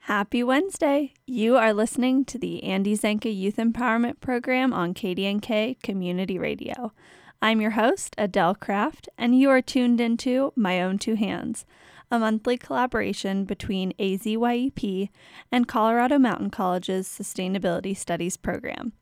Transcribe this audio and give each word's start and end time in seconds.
Happy 0.00 0.42
Wednesday! 0.42 1.14
You 1.26 1.56
are 1.56 1.72
listening 1.72 2.24
to 2.26 2.38
the 2.38 2.62
Andy 2.64 2.96
Zanca 2.96 3.34
Youth 3.34 3.56
Empowerment 3.56 4.20
Program 4.20 4.72
on 4.72 4.92
KDNK 4.92 5.82
Community 5.82 6.38
Radio. 6.38 6.92
I'm 7.40 7.60
your 7.60 7.70
host, 7.70 8.14
Adele 8.18 8.54
Kraft, 8.56 9.08
and 9.16 9.38
you 9.38 9.48
are 9.50 9.62
tuned 9.62 10.00
into 10.00 10.52
My 10.54 10.82
Own 10.82 10.98
Two 10.98 11.14
Hands, 11.14 11.64
a 12.10 12.18
monthly 12.18 12.58
collaboration 12.58 13.44
between 13.44 13.92
AZYEP 13.98 15.10
and 15.52 15.68
Colorado 15.68 16.18
Mountain 16.18 16.50
College's 16.50 17.06
Sustainability 17.06 17.96
Studies 17.96 18.36
program. 18.36 18.92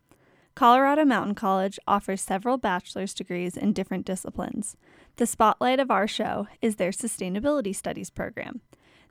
Colorado 0.54 1.04
Mountain 1.04 1.34
College 1.34 1.78
offers 1.86 2.20
several 2.20 2.58
bachelor's 2.58 3.14
degrees 3.14 3.56
in 3.56 3.72
different 3.72 4.04
disciplines. 4.04 4.76
The 5.16 5.26
spotlight 5.26 5.80
of 5.80 5.90
our 5.90 6.08
show 6.08 6.48
is 6.60 6.76
their 6.76 6.90
Sustainability 6.90 7.74
Studies 7.74 8.10
program. 8.10 8.60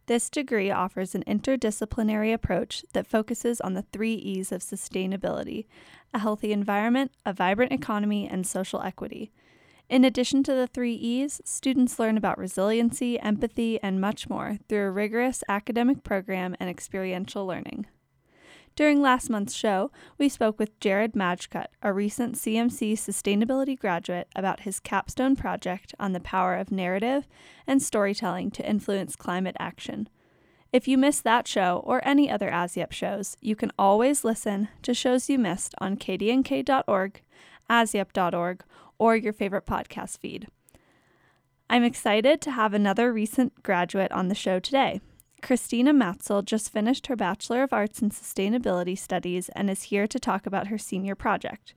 This 0.08 0.30
degree 0.30 0.72
offers 0.72 1.16
an 1.16 1.24
interdisciplinary 1.26 2.34
approach 2.34 2.84
that 2.94 3.08
focuses 3.08 3.60
on 3.60 3.74
the 3.74 3.86
three 3.94 4.14
E's 4.14 4.52
of 4.52 4.62
sustainability 4.62 5.66
a 6.14 6.20
healthy 6.20 6.54
environment, 6.54 7.12
a 7.26 7.34
vibrant 7.34 7.74
economy, 7.74 8.28
and 8.28 8.48
social 8.48 8.82
equity. 8.82 9.32
In 9.90 10.04
addition 10.04 10.44
to 10.44 10.54
the 10.54 10.68
three 10.68 10.94
E's, 10.96 11.40
students 11.46 11.98
learn 11.98 12.18
about 12.18 12.38
resiliency, 12.38 13.18
empathy, 13.20 13.80
and 13.82 14.02
much 14.02 14.30
more 14.30 14.58
through 14.68 14.86
a 14.86 14.92
rigorous 14.92 15.46
academic 15.48 16.04
program 16.04 16.58
and 16.60 16.70
experiential 16.70 17.46
learning. 17.46 17.86
During 18.76 19.02
last 19.02 19.30
month's 19.30 19.56
show, 19.56 19.90
we 20.18 20.30
spoke 20.30 20.60
with 20.60 20.80
Jared 20.82 21.14
Majcut, 21.14 21.68
a 21.82 21.94
recent 21.94 22.36
CMC 22.36 22.94
sustainability 22.94 23.80
graduate, 23.80 24.28
about 24.36 24.62
his 24.62 24.80
capstone 24.80 25.36
project 25.36 25.96
on 26.00 26.12
the 26.12 26.20
power 26.20 26.56
of 26.56 26.70
narrative 26.70 27.26
and 27.66 27.82
storytelling 27.82 28.52
to 28.52 28.70
influence 28.70 29.16
climate 29.16 29.56
action. 29.58 30.10
If 30.74 30.88
you 30.88 30.98
missed 30.98 31.24
that 31.24 31.48
show 31.48 31.82
or 31.86 32.06
any 32.08 32.30
other 32.30 32.52
AZYEP 32.52 32.92
shows, 32.92 33.38
you 33.42 33.56
can 33.56 33.72
always 33.80 34.26
listen 34.26 34.68
to 34.84 34.94
shows 34.94 35.30
you 35.30 35.40
missed 35.40 35.74
on 35.80 35.96
kdnk.org, 35.96 37.22
azyep.org, 37.70 38.64
or 39.00 39.16
your 39.16 39.34
favorite 39.34 39.66
podcast 39.66 40.18
feed. 40.20 40.48
I'm 41.70 41.84
excited 41.84 42.40
to 42.42 42.52
have 42.52 42.74
another 42.74 43.12
recent 43.12 43.62
graduate 43.62 44.12
on 44.12 44.30
the 44.30 44.36
show 44.36 44.60
today. 44.60 45.02
Christina 45.42 45.94
Matzl 45.94 46.44
just 46.44 46.72
finished 46.72 47.08
her 47.08 47.16
Bachelor 47.16 47.64
of 47.64 47.74
Arts 47.74 48.02
in 48.02 48.10
Sustainability 48.10 48.98
Studies 48.98 49.50
and 49.50 49.70
is 49.70 49.84
here 49.84 50.08
to 50.08 50.20
talk 50.20 50.48
about 50.48 50.68
her 50.68 50.78
senior 50.78 51.14
project. 51.14 51.74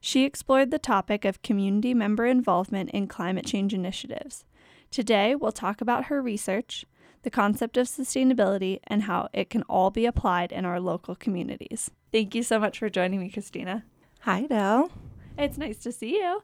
She 0.00 0.24
explored 0.24 0.70
the 0.70 0.78
topic 0.78 1.24
of 1.24 1.42
community 1.42 1.94
member 1.94 2.26
involvement 2.26 2.90
in 2.90 3.06
climate 3.06 3.46
change 3.46 3.72
initiatives. 3.72 4.44
Today, 4.90 5.34
we'll 5.34 5.52
talk 5.52 5.80
about 5.80 6.06
her 6.06 6.20
research, 6.20 6.84
the 7.22 7.30
concept 7.30 7.76
of 7.76 7.86
sustainability, 7.86 8.80
and 8.86 9.02
how 9.04 9.28
it 9.32 9.50
can 9.50 9.62
all 9.62 9.90
be 9.90 10.06
applied 10.06 10.52
in 10.52 10.64
our 10.64 10.80
local 10.80 11.14
communities. 11.14 11.90
Thank 12.12 12.34
you 12.34 12.42
so 12.42 12.58
much 12.58 12.78
for 12.78 12.88
joining 12.88 13.20
me, 13.20 13.30
Christina. 13.30 13.84
Hi, 14.20 14.42
Del. 14.42 14.90
It's 15.38 15.58
nice 15.58 15.78
to 15.78 15.92
see 15.92 16.14
you. 16.16 16.42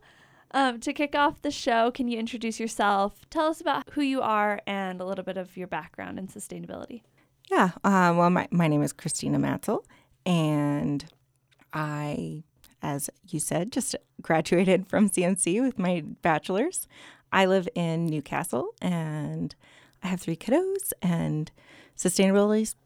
Um, 0.56 0.80
to 0.80 0.94
kick 0.94 1.14
off 1.14 1.42
the 1.42 1.50
show, 1.50 1.90
can 1.90 2.08
you 2.08 2.18
introduce 2.18 2.58
yourself? 2.58 3.28
Tell 3.28 3.44
us 3.48 3.60
about 3.60 3.90
who 3.90 4.00
you 4.00 4.22
are 4.22 4.58
and 4.66 5.02
a 5.02 5.04
little 5.04 5.22
bit 5.22 5.36
of 5.36 5.54
your 5.54 5.66
background 5.66 6.18
in 6.18 6.28
sustainability. 6.28 7.02
Yeah, 7.50 7.72
uh, 7.84 8.14
well, 8.16 8.30
my, 8.30 8.48
my 8.50 8.66
name 8.66 8.82
is 8.82 8.94
Christina 8.94 9.38
Matzl, 9.38 9.84
and 10.24 11.04
I, 11.74 12.42
as 12.80 13.10
you 13.28 13.38
said, 13.38 13.70
just 13.70 13.96
graduated 14.22 14.88
from 14.88 15.10
CMC 15.10 15.60
with 15.60 15.78
my 15.78 16.02
bachelor's. 16.22 16.88
I 17.30 17.44
live 17.44 17.68
in 17.74 18.06
New 18.06 18.22
Castle, 18.22 18.70
and 18.80 19.54
I 20.02 20.06
have 20.06 20.22
three 20.22 20.36
kiddos, 20.36 20.94
and 21.02 21.52
sustainability 21.98 22.62
is 22.62 22.76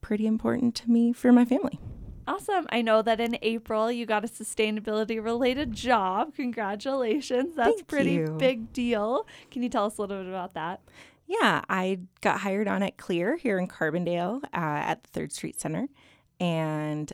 pretty 0.00 0.28
important 0.28 0.76
to 0.76 0.88
me 0.88 1.12
for 1.12 1.32
my 1.32 1.44
family. 1.44 1.80
Awesome. 2.28 2.66
I 2.70 2.82
know 2.82 3.02
that 3.02 3.20
in 3.20 3.38
April 3.42 3.90
you 3.90 4.04
got 4.04 4.24
a 4.24 4.28
sustainability 4.28 5.22
related 5.22 5.72
job. 5.72 6.34
Congratulations. 6.34 7.54
That's 7.54 7.76
Thank 7.76 7.86
pretty 7.86 8.12
you. 8.12 8.36
big 8.38 8.72
deal. 8.72 9.26
Can 9.50 9.62
you 9.62 9.68
tell 9.68 9.84
us 9.84 9.98
a 9.98 10.00
little 10.00 10.18
bit 10.18 10.28
about 10.28 10.54
that? 10.54 10.80
Yeah, 11.28 11.62
I 11.68 12.00
got 12.20 12.40
hired 12.40 12.68
on 12.68 12.82
at 12.82 12.96
CLEER 12.96 13.36
here 13.36 13.58
in 13.58 13.68
Carbondale 13.68 14.42
uh, 14.44 14.48
at 14.52 15.04
the 15.04 15.10
Third 15.10 15.32
Street 15.32 15.60
Center. 15.60 15.88
And 16.40 17.12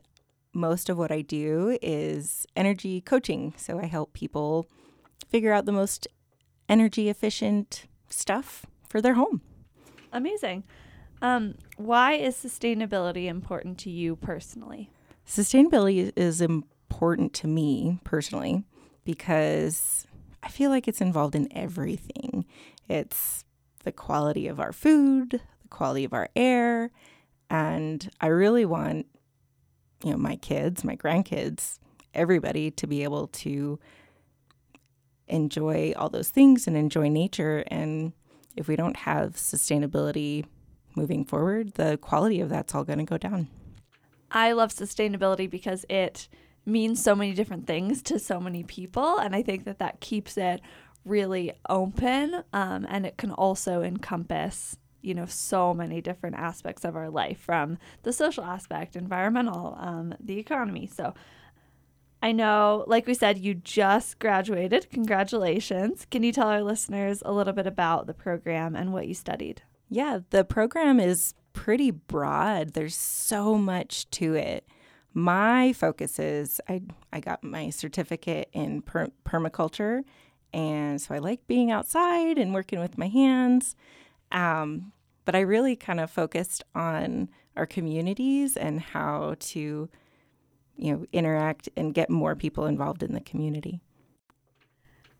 most 0.55 0.89
of 0.89 0.99
what 0.99 1.11
I 1.11 1.23
do 1.23 1.79
is 1.83 2.47
energy 2.57 3.01
coaching. 3.01 3.55
So 3.57 3.79
I 3.79 3.87
help 3.87 4.13
people 4.13 4.67
figure 5.29 5.53
out 5.53 5.67
the 5.67 5.73
most 5.73 6.09
energy 6.69 7.09
efficient 7.09 7.87
stuff 8.09 8.67
for 8.89 9.01
their 9.01 9.15
home. 9.15 9.41
Amazing. 10.13 10.65
Um, 11.23 11.55
why 11.77 12.15
is 12.15 12.35
sustainability 12.37 13.29
important 13.29 13.79
to 13.79 13.91
you 13.91 14.17
personally? 14.17 14.91
Sustainability 15.27 16.13
is 16.17 16.41
important 16.41 17.33
to 17.35 17.47
me 17.47 17.99
personally 18.05 18.65
because 19.05 20.07
I 20.43 20.49
feel 20.49 20.71
like 20.71 20.89
it's 20.89 21.01
involved 21.01 21.35
in 21.35 21.49
everything. 21.57 22.45
It's 22.89 23.45
the 23.85 23.93
quality 23.93 24.47
of 24.49 24.61
our 24.61 24.73
food, 24.73 25.41
the 25.63 25.69
quality 25.69 26.05
of 26.05 26.13
our 26.13 26.29
air, 26.37 26.91
and 27.49 28.11
I 28.21 28.27
really 28.29 28.65
want 28.65 29.07
you 30.05 30.11
know 30.11 30.19
my 30.19 30.37
kids, 30.37 30.85
my 30.85 30.97
grandkids, 30.97 31.79
everybody 32.15 32.71
to 32.73 32.87
be 32.87 33.05
able 33.05 33.29
to 33.29 33.79
enjoy 35.29 35.93
all 35.97 36.11
those 36.11 36.29
things 36.29 36.67
and 36.67 36.77
enjoy 36.77 37.09
nature 37.09 37.65
and 37.69 38.13
if 38.57 38.69
we 38.69 38.77
don't 38.77 38.97
have 38.97 39.35
sustainability 39.37 40.45
moving 40.95 41.25
forward, 41.25 41.75
the 41.75 41.97
quality 41.99 42.41
of 42.41 42.51
that's 42.51 42.75
all 42.75 42.85
going 42.85 42.99
to 42.99 43.05
go 43.05 43.17
down. 43.17 43.49
I 44.33 44.53
love 44.53 44.73
sustainability 44.73 45.49
because 45.49 45.85
it 45.89 46.29
means 46.65 47.03
so 47.03 47.15
many 47.15 47.33
different 47.33 47.67
things 47.67 48.03
to 48.03 48.19
so 48.19 48.41
many 48.41 48.63
people. 48.63 49.19
And 49.19 49.37
I 49.37 49.43
think 49.43 49.65
that 49.65 49.79
that 49.79 50.01
keeps 50.01 50.37
it 50.37 50.61
really 51.05 51.53
open. 51.69 52.43
Um, 52.53 52.87
and 52.89 53.05
it 53.05 53.17
can 53.19 53.31
also 53.33 53.83
encompass, 53.83 54.77
you 55.03 55.15
know, 55.15 55.27
so 55.27 55.75
many 55.75 56.01
different 56.01 56.37
aspects 56.37 56.85
of 56.85 56.97
our 56.97 57.11
life 57.11 57.41
from 57.41 57.79
the 58.05 58.13
social 58.13 58.45
aspect, 58.45 58.97
environmental, 58.97 59.77
um, 59.81 60.15
the 60.21 60.39
economy. 60.39 60.87
So 60.87 61.15
I 62.23 62.31
know, 62.31 62.85
like 62.87 63.07
we 63.07 63.15
said, 63.15 63.39
you 63.39 63.55
just 63.55 64.21
graduated. 64.21 64.89
Congratulations. 64.91 66.07
Can 66.11 66.23
you 66.23 66.33
tell 66.33 66.47
our 66.47 66.63
listeners 66.63 67.23
a 67.25 67.33
little 67.33 67.53
bit 67.53 67.67
about 67.67 68.07
the 68.07 68.15
program 68.15 68.77
and 68.77 68.93
what 68.93 69.09
you 69.09 69.15
studied? 69.15 69.63
Yeah, 69.91 70.21
the 70.31 70.45
program 70.45 71.01
is 71.01 71.35
pretty 71.53 71.91
broad. 71.91 72.75
There's 72.75 72.95
so 72.97 73.57
much 73.57 74.09
to 74.11 74.35
it. 74.35 74.67
My 75.15 75.73
focus 75.73 76.19
is 76.19 76.61
I, 76.69 76.83
I 77.13 77.21
got 77.21 77.45
my 77.45 77.71
certificate 77.71 78.49
in 78.53 78.83
per- 78.83 79.11
permaculture, 79.25 80.05
and 80.53 81.01
so 81.01 81.15
I 81.15 81.19
like 81.19 81.47
being 81.47 81.71
outside 81.71 82.39
and 82.39 82.55
working 82.55 82.81
with 82.81 82.97
my 82.97 83.09
hands. 83.09 83.77
Um, 84.31 84.93
but 85.25 85.35
I 85.35 85.41
really 85.41 85.77
kind 85.77 86.01
of 86.01 86.11
focused 86.11 86.65
on 86.75 87.29
our 87.57 87.67
communities 87.67 88.57
and 88.57 88.81
how 88.81 89.37
to, 89.39 89.89
you 90.77 90.93
know, 90.93 91.07
interact 91.13 91.69
and 91.77 91.95
get 91.95 92.11
more 92.11 92.35
people 92.35 92.67
involved 92.67 93.03
in 93.03 93.13
the 93.13 93.21
community. 93.21 93.83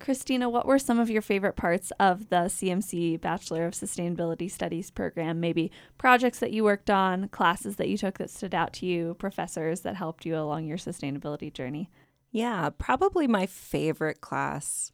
Christina, 0.03 0.51
what 0.51 0.67
were 0.67 0.81
some 0.81 0.99
of 0.99 1.09
your 1.09 1.23
favorite 1.23 1.55
parts 1.55 1.93
of 2.01 2.29
the 2.29 2.49
CMC 2.49 3.21
Bachelor 3.21 3.67
of 3.67 3.75
Sustainability 3.75 4.51
Studies 4.51 4.91
program? 4.91 5.39
Maybe 5.39 5.71
projects 5.97 6.41
that 6.41 6.51
you 6.51 6.65
worked 6.65 6.91
on, 6.91 7.29
classes 7.29 7.77
that 7.77 7.89
you 7.89 7.97
took 7.97 8.19
that 8.19 8.29
stood 8.29 8.53
out 8.53 8.73
to 8.75 8.87
you, 8.87 9.15
professors 9.21 9.83
that 9.83 9.95
helped 9.95 10.27
you 10.27 10.37
along 10.37 10.67
your 10.67 10.77
sustainability 10.77 11.53
journey? 11.53 11.89
Yeah, 12.33 12.71
probably 12.79 13.29
my 13.29 13.47
favorite 13.47 14.21
class 14.21 14.91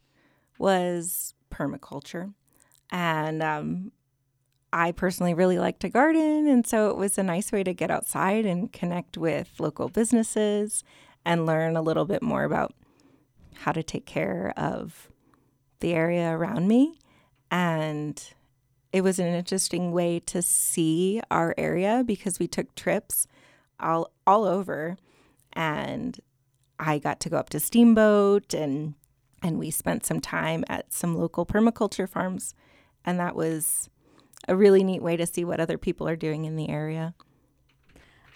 was 0.59 1.33
permaculture. 1.51 2.35
And 2.91 3.41
um, 3.41 3.91
I 4.71 4.91
personally 4.91 5.33
really 5.33 5.57
like 5.57 5.79
to 5.79 5.89
garden. 5.89 6.47
And 6.47 6.67
so 6.67 6.91
it 6.91 6.97
was 6.97 7.17
a 7.17 7.23
nice 7.23 7.51
way 7.51 7.63
to 7.63 7.73
get 7.73 7.89
outside 7.89 8.45
and 8.45 8.71
connect 8.71 9.17
with 9.17 9.49
local 9.57 9.89
businesses 9.89 10.83
and 11.25 11.47
learn 11.47 11.75
a 11.75 11.81
little 11.81 12.05
bit 12.05 12.21
more 12.21 12.43
about 12.43 12.75
how 13.59 13.71
to 13.71 13.83
take 13.83 14.05
care 14.05 14.53
of 14.55 15.09
the 15.79 15.93
area 15.93 16.31
around 16.31 16.67
me. 16.67 16.99
And 17.51 18.21
it 18.91 19.01
was 19.01 19.19
an 19.19 19.27
interesting 19.27 19.91
way 19.91 20.19
to 20.21 20.41
see 20.41 21.21
our 21.29 21.53
area 21.57 22.03
because 22.05 22.39
we 22.39 22.47
took 22.47 22.73
trips 22.75 23.27
all, 23.79 24.11
all 24.25 24.45
over. 24.45 24.97
And 25.53 26.19
I 26.79 26.99
got 26.99 27.19
to 27.21 27.29
go 27.29 27.37
up 27.37 27.49
to 27.51 27.59
Steamboat 27.59 28.53
and 28.53 28.95
and 29.41 29.57
we 29.57 29.71
spent 29.71 30.05
some 30.05 30.19
time 30.19 30.65
at 30.67 30.91
some 30.91 31.15
local 31.15 31.45
permaculture 31.45 32.09
farms 32.09 32.53
and 33.05 33.17
that 33.21 33.37
was 33.37 33.89
a 34.49 34.55
really 34.55 34.83
neat 34.83 35.01
way 35.01 35.15
to 35.15 35.25
see 35.25 35.45
what 35.45 35.61
other 35.61 35.77
people 35.77 36.09
are 36.09 36.17
doing 36.17 36.43
in 36.43 36.57
the 36.57 36.67
area. 36.69 37.13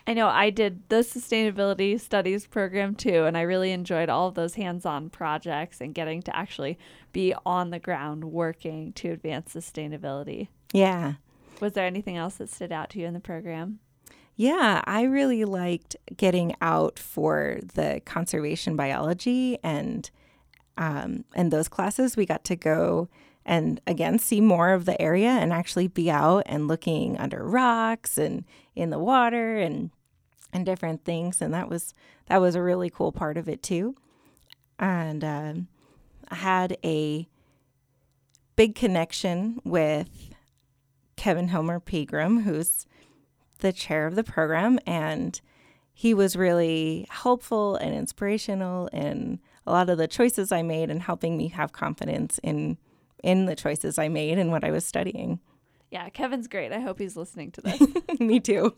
I 0.05 0.13
know 0.13 0.27
I 0.27 0.49
did 0.49 0.89
the 0.89 0.97
sustainability 0.97 1.99
studies 1.99 2.45
program 2.45 2.93
too, 2.95 3.23
and 3.23 3.37
I 3.37 3.41
really 3.41 3.71
enjoyed 3.71 4.09
all 4.09 4.27
of 4.27 4.35
those 4.35 4.55
hands 4.55 4.85
on 4.85 5.09
projects 5.09 5.79
and 5.79 5.95
getting 5.95 6.21
to 6.23 6.35
actually 6.35 6.77
be 7.13 7.33
on 7.45 7.69
the 7.69 7.79
ground 7.79 8.25
working 8.25 8.91
to 8.93 9.11
advance 9.11 9.53
sustainability. 9.53 10.49
Yeah. 10.73 11.13
Was 11.61 11.73
there 11.73 11.85
anything 11.85 12.17
else 12.17 12.35
that 12.35 12.49
stood 12.49 12.71
out 12.71 12.89
to 12.91 12.99
you 12.99 13.05
in 13.05 13.13
the 13.13 13.21
program? 13.21 13.79
Yeah, 14.35 14.81
I 14.85 15.03
really 15.03 15.45
liked 15.45 15.95
getting 16.17 16.55
out 16.59 16.97
for 16.99 17.59
the 17.75 18.01
conservation 18.03 18.75
biology 18.75 19.59
and 19.63 20.09
um, 20.75 21.23
and 21.35 21.51
those 21.51 21.67
classes. 21.67 22.17
We 22.17 22.25
got 22.25 22.43
to 22.45 22.55
go 22.55 23.09
and 23.45 23.81
again 23.85 24.17
see 24.17 24.39
more 24.39 24.71
of 24.71 24.85
the 24.85 25.01
area 25.01 25.29
and 25.29 25.51
actually 25.51 25.87
be 25.87 26.09
out 26.09 26.43
and 26.45 26.67
looking 26.67 27.17
under 27.17 27.43
rocks 27.43 28.17
and 28.17 28.45
in 28.75 28.89
the 28.89 28.99
water 28.99 29.57
and 29.57 29.91
and 30.53 30.65
different 30.65 31.03
things. 31.03 31.41
And 31.41 31.53
that 31.53 31.69
was 31.69 31.93
that 32.27 32.39
was 32.39 32.55
a 32.55 32.61
really 32.61 32.89
cool 32.89 33.11
part 33.11 33.37
of 33.37 33.49
it 33.49 33.61
too. 33.61 33.95
And 34.79 35.23
um, 35.23 35.67
I 36.29 36.35
had 36.35 36.77
a 36.83 37.27
big 38.55 38.75
connection 38.75 39.59
with 39.63 40.33
Kevin 41.15 41.49
Homer 41.49 41.79
Pegram, 41.79 42.41
who's 42.41 42.85
the 43.59 43.73
chair 43.73 44.07
of 44.07 44.15
the 44.15 44.23
program, 44.23 44.79
and 44.85 45.39
he 45.93 46.13
was 46.13 46.35
really 46.35 47.07
helpful 47.09 47.75
and 47.75 47.95
inspirational 47.95 48.87
in 48.87 49.39
a 49.65 49.71
lot 49.71 49.89
of 49.89 49.97
the 49.97 50.07
choices 50.07 50.51
I 50.51 50.61
made 50.61 50.89
and 50.89 51.01
helping 51.01 51.37
me 51.37 51.49
have 51.49 51.71
confidence 51.71 52.39
in 52.43 52.77
in 53.23 53.45
the 53.45 53.55
choices 53.55 53.97
I 53.97 54.09
made 54.09 54.37
and 54.37 54.51
what 54.51 54.63
I 54.63 54.71
was 54.71 54.85
studying. 54.85 55.39
Yeah, 55.89 56.09
Kevin's 56.09 56.47
great. 56.47 56.71
I 56.71 56.79
hope 56.79 56.99
he's 56.99 57.15
listening 57.15 57.51
to 57.51 57.61
this. 57.61 57.81
me 58.19 58.39
too. 58.39 58.75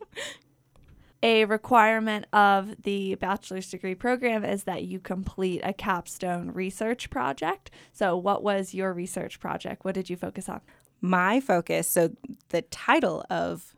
A 1.24 1.46
requirement 1.46 2.28
of 2.34 2.84
the 2.84 3.16
bachelor's 3.16 3.70
degree 3.70 3.96
program 3.96 4.46
is 4.46 4.66
that 4.66 4.84
you 4.84 5.00
complete 5.00 5.62
a 5.64 5.74
capstone 5.74 6.52
research 6.52 7.10
project. 7.10 7.72
So, 7.94 8.16
what 8.16 8.44
was 8.44 8.74
your 8.74 8.94
research 8.94 9.40
project? 9.40 9.86
What 9.86 9.96
did 9.96 10.10
you 10.10 10.18
focus 10.18 10.48
on? 10.48 10.62
My 11.02 11.40
focus, 11.40 11.88
so 11.88 12.12
the 12.50 12.62
title 12.64 13.26
of 13.30 13.76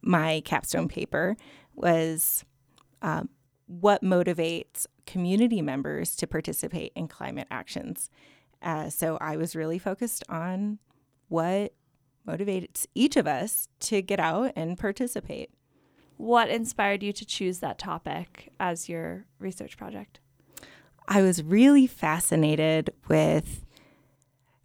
my 0.00 0.42
capstone 0.44 0.88
paper 0.88 1.36
was 1.74 2.44
um, 3.00 3.28
what 3.66 4.02
motivates 4.02 4.86
community 5.06 5.62
members 5.62 6.16
to 6.16 6.26
participate 6.26 6.92
in 6.94 7.06
climate 7.08 7.46
actions. 7.50 8.10
Uh, 8.62 8.88
so 8.88 9.18
I 9.20 9.36
was 9.36 9.56
really 9.56 9.78
focused 9.78 10.24
on 10.28 10.78
what 11.28 11.74
motivates 12.26 12.86
each 12.94 13.16
of 13.16 13.26
us 13.26 13.68
to 13.80 14.00
get 14.00 14.20
out 14.20 14.52
and 14.54 14.78
participate. 14.78 15.50
What 16.16 16.48
inspired 16.48 17.02
you 17.02 17.12
to 17.12 17.24
choose 17.24 17.58
that 17.58 17.78
topic 17.78 18.52
as 18.60 18.88
your 18.88 19.26
research 19.40 19.76
project? 19.76 20.20
I 21.08 21.22
was 21.22 21.42
really 21.42 21.88
fascinated 21.88 22.90
with 23.08 23.64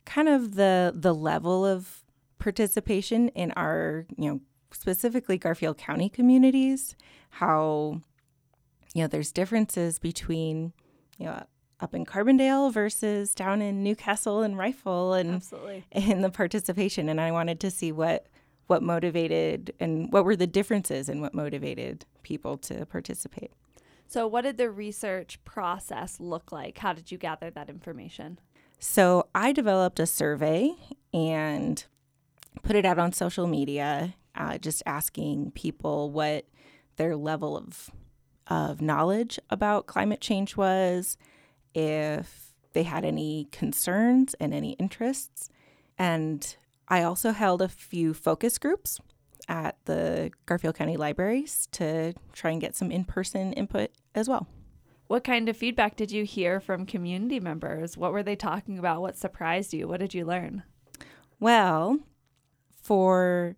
kind 0.06 0.30
of 0.30 0.56
the 0.56 0.94
the 0.96 1.14
level 1.14 1.66
of 1.66 2.04
participation 2.38 3.30
in 3.30 3.52
our, 3.54 4.06
you 4.16 4.30
know, 4.30 4.42
specifically 4.72 5.38
Garfield 5.38 5.80
County 5.80 6.10
communities, 6.10 6.96
how 7.32 8.02
you 8.94 9.04
know, 9.04 9.08
there's 9.08 9.32
differences 9.32 10.00
between, 10.00 10.74
you 11.18 11.26
know, 11.26 11.44
up 11.80 11.94
in 11.94 12.06
Carbondale 12.06 12.72
versus 12.74 13.36
down 13.36 13.62
in 13.62 13.84
New 13.84 13.96
Castle 13.96 14.42
and 14.42 14.58
Rifle 14.58 15.14
and 15.14 15.36
Absolutely. 15.36 15.86
in 15.92 16.22
the 16.22 16.30
participation 16.30 17.10
and 17.10 17.22
I 17.22 17.32
wanted 17.32 17.60
to 17.62 17.72
see 17.72 17.92
what 17.92 18.28
what 18.68 18.84
motivated 18.84 19.74
and 19.80 20.12
what 20.12 20.26
were 20.26 20.36
the 20.36 20.48
differences 20.48 21.10
in 21.10 21.22
what 21.22 21.34
motivated 21.34 22.06
people 22.22 22.58
to 22.58 22.86
participate. 22.86 23.52
So, 24.08 24.28
what 24.28 24.42
did 24.42 24.58
the 24.58 24.70
research 24.70 25.44
process 25.44 26.20
look 26.20 26.52
like? 26.52 26.78
How 26.78 26.94
did 26.94 27.12
you 27.12 27.18
gather 27.18 27.50
that 27.50 27.70
information? 27.70 28.40
So, 28.80 29.28
I 29.34 29.52
developed 29.52 30.00
a 30.00 30.06
survey 30.06 30.72
and 31.14 31.84
put 32.64 32.76
it 32.76 32.86
out 32.86 33.00
on 33.00 33.12
social 33.12 33.48
media, 33.48 34.16
uh, 34.36 34.58
just 34.58 34.84
asking 34.86 35.52
people 35.52 36.12
what 36.12 36.46
their 36.96 37.16
level 37.16 37.58
of 37.58 37.90
of 38.50 38.82
knowledge 38.82 39.38
about 39.50 39.88
climate 39.88 40.22
change 40.22 40.56
was, 40.56 41.18
if 41.78 42.56
they 42.74 42.82
had 42.82 43.06
any 43.06 43.48
concerns 43.52 44.34
and 44.40 44.52
any 44.52 44.72
interests. 44.74 45.50
And 45.98 46.56
I 46.88 47.04
also 47.04 47.32
held 47.32 47.62
a 47.62 47.68
few 47.68 48.16
focus 48.16 48.58
groups 48.58 49.00
at 49.48 49.78
the 49.86 50.32
Garfield 50.48 50.76
County 50.76 50.98
Libraries 50.98 51.68
to 51.74 52.16
try 52.34 52.50
and 52.50 52.60
get 52.60 52.76
some 52.76 52.92
in 52.92 53.06
person 53.06 53.54
input 53.54 53.92
as 54.16 54.28
well. 54.28 54.48
What 55.06 55.24
kind 55.24 55.48
of 55.48 55.56
feedback 55.56 55.96
did 55.96 56.12
you 56.12 56.26
hear 56.26 56.60
from 56.60 56.88
community 56.88 57.40
members? 57.40 57.96
What 57.96 58.12
were 58.12 58.24
they 58.24 58.36
talking 58.36 58.80
about? 58.80 59.02
What 59.02 59.16
surprised 59.16 59.72
you? 59.72 59.88
What 59.88 60.00
did 60.00 60.16
you 60.16 60.26
learn? 60.26 60.64
Well, 61.40 62.00
for 62.82 63.56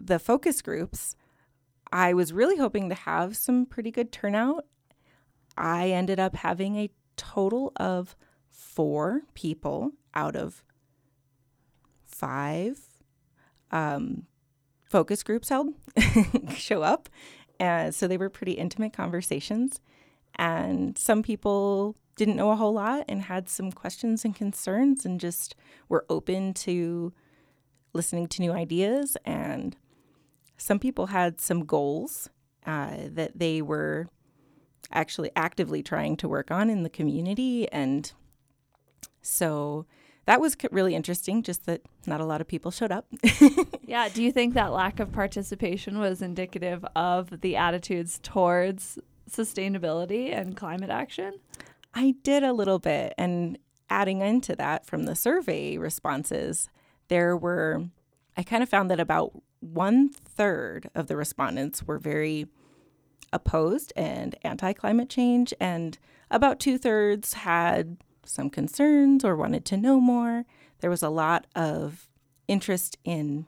the 0.00 0.18
focus 0.18 0.60
groups, 0.60 1.14
I 1.92 2.14
was 2.14 2.32
really 2.32 2.56
hoping 2.56 2.88
to 2.88 2.94
have 2.96 3.36
some 3.36 3.64
pretty 3.64 3.92
good 3.92 4.10
turnout. 4.10 4.66
I 5.56 5.90
ended 5.90 6.18
up 6.18 6.36
having 6.36 6.76
a 6.76 6.90
total 7.20 7.70
of 7.76 8.16
four 8.50 9.22
people 9.34 9.92
out 10.14 10.34
of 10.34 10.64
five 12.06 12.80
um, 13.70 14.26
focus 14.84 15.22
groups 15.22 15.50
held 15.50 15.74
show 16.56 16.82
up. 16.82 17.10
And 17.58 17.94
so 17.94 18.08
they 18.08 18.16
were 18.16 18.30
pretty 18.30 18.52
intimate 18.52 18.94
conversations. 18.94 19.80
And 20.36 20.96
some 20.96 21.22
people 21.22 21.94
didn't 22.16 22.36
know 22.36 22.50
a 22.50 22.56
whole 22.56 22.72
lot 22.72 23.04
and 23.06 23.22
had 23.22 23.50
some 23.50 23.70
questions 23.70 24.24
and 24.24 24.34
concerns 24.34 25.04
and 25.04 25.20
just 25.20 25.54
were 25.90 26.06
open 26.08 26.54
to 26.54 27.12
listening 27.92 28.28
to 28.28 28.40
new 28.40 28.52
ideas. 28.52 29.18
And 29.26 29.76
some 30.56 30.78
people 30.78 31.06
had 31.06 31.38
some 31.38 31.66
goals 31.66 32.30
uh, 32.64 32.96
that 33.10 33.38
they 33.38 33.60
were 33.60 34.08
actually 34.92 35.30
actively 35.36 35.82
trying 35.82 36.16
to 36.18 36.28
work 36.28 36.50
on 36.50 36.70
in 36.70 36.82
the 36.82 36.90
community. 36.90 37.70
And 37.70 38.12
so 39.22 39.86
that 40.26 40.40
was 40.40 40.56
really 40.70 40.94
interesting, 40.94 41.42
just 41.42 41.66
that 41.66 41.82
not 42.06 42.20
a 42.20 42.24
lot 42.24 42.40
of 42.40 42.46
people 42.46 42.70
showed 42.70 42.92
up. 42.92 43.06
yeah. 43.86 44.08
Do 44.08 44.22
you 44.22 44.32
think 44.32 44.54
that 44.54 44.72
lack 44.72 45.00
of 45.00 45.12
participation 45.12 45.98
was 45.98 46.22
indicative 46.22 46.84
of 46.94 47.40
the 47.40 47.56
attitudes 47.56 48.20
towards 48.22 48.98
sustainability 49.30 50.36
and 50.36 50.56
climate 50.56 50.90
action? 50.90 51.34
I 51.94 52.14
did 52.22 52.42
a 52.42 52.52
little 52.52 52.78
bit. 52.78 53.14
And 53.18 53.58
adding 53.88 54.20
into 54.20 54.54
that 54.56 54.86
from 54.86 55.04
the 55.04 55.16
survey 55.16 55.76
responses, 55.76 56.68
there 57.08 57.36
were, 57.36 57.84
I 58.36 58.42
kind 58.42 58.62
of 58.62 58.68
found 58.68 58.90
that 58.90 59.00
about 59.00 59.32
one 59.60 60.08
third 60.08 60.90
of 60.94 61.08
the 61.08 61.16
respondents 61.16 61.82
were 61.82 61.98
very 61.98 62.46
opposed 63.32 63.92
and 63.96 64.36
anti 64.42 64.72
climate 64.72 65.08
change, 65.08 65.54
and 65.60 65.98
about 66.30 66.60
two 66.60 66.78
thirds 66.78 67.34
had 67.34 67.98
some 68.24 68.50
concerns 68.50 69.24
or 69.24 69.36
wanted 69.36 69.64
to 69.66 69.76
know 69.76 70.00
more. 70.00 70.44
There 70.80 70.90
was 70.90 71.02
a 71.02 71.08
lot 71.08 71.46
of 71.54 72.08
interest 72.48 72.96
in 73.04 73.46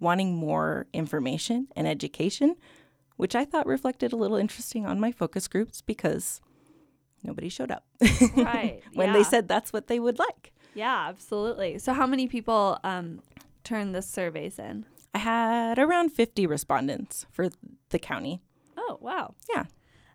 wanting 0.00 0.34
more 0.34 0.86
information 0.92 1.68
and 1.76 1.86
education, 1.86 2.56
which 3.16 3.34
I 3.34 3.44
thought 3.44 3.66
reflected 3.66 4.12
a 4.12 4.16
little 4.16 4.36
interesting 4.36 4.86
on 4.86 5.00
my 5.00 5.12
focus 5.12 5.48
groups 5.48 5.80
because 5.80 6.40
nobody 7.22 7.48
showed 7.48 7.70
up. 7.70 7.84
Right. 8.36 8.82
when 8.94 9.08
yeah. 9.08 9.12
they 9.12 9.22
said 9.22 9.48
that's 9.48 9.72
what 9.72 9.86
they 9.86 10.00
would 10.00 10.18
like. 10.18 10.52
Yeah, 10.74 11.06
absolutely. 11.08 11.78
So, 11.78 11.92
how 11.92 12.06
many 12.06 12.26
people 12.26 12.78
um, 12.82 13.22
turned 13.62 13.94
the 13.94 14.02
surveys 14.02 14.58
in? 14.58 14.84
I 15.14 15.18
had 15.18 15.78
around 15.78 16.10
50 16.10 16.46
respondents 16.46 17.26
for 17.30 17.50
the 17.90 17.98
county. 18.00 18.42
Oh, 18.94 19.04
wow. 19.04 19.34
Yeah. 19.52 19.64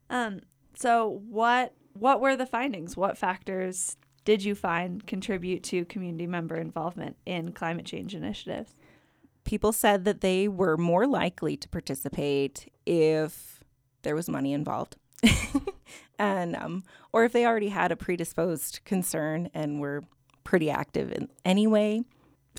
Um, 0.09 0.41
so 0.75 1.21
what 1.29 1.73
what 1.93 2.21
were 2.21 2.35
the 2.35 2.45
findings? 2.45 2.95
What 2.95 3.17
factors 3.17 3.97
did 4.25 4.43
you 4.43 4.55
find 4.55 5.05
contribute 5.05 5.63
to 5.63 5.85
community 5.85 6.27
member 6.27 6.55
involvement 6.55 7.17
in 7.25 7.51
climate 7.51 7.85
change 7.85 8.15
initiatives? 8.15 8.75
People 9.43 9.71
said 9.71 10.05
that 10.05 10.21
they 10.21 10.47
were 10.47 10.77
more 10.77 11.07
likely 11.07 11.57
to 11.57 11.67
participate 11.67 12.71
if 12.85 13.59
there 14.03 14.15
was 14.15 14.29
money 14.29 14.53
involved. 14.53 14.95
and 16.19 16.55
um, 16.55 16.83
or 17.11 17.25
if 17.25 17.33
they 17.33 17.45
already 17.45 17.69
had 17.69 17.91
a 17.91 17.95
predisposed 17.95 18.79
concern 18.85 19.49
and 19.53 19.81
were 19.81 20.03
pretty 20.43 20.69
active 20.69 21.11
in 21.11 21.27
anyway 21.43 22.01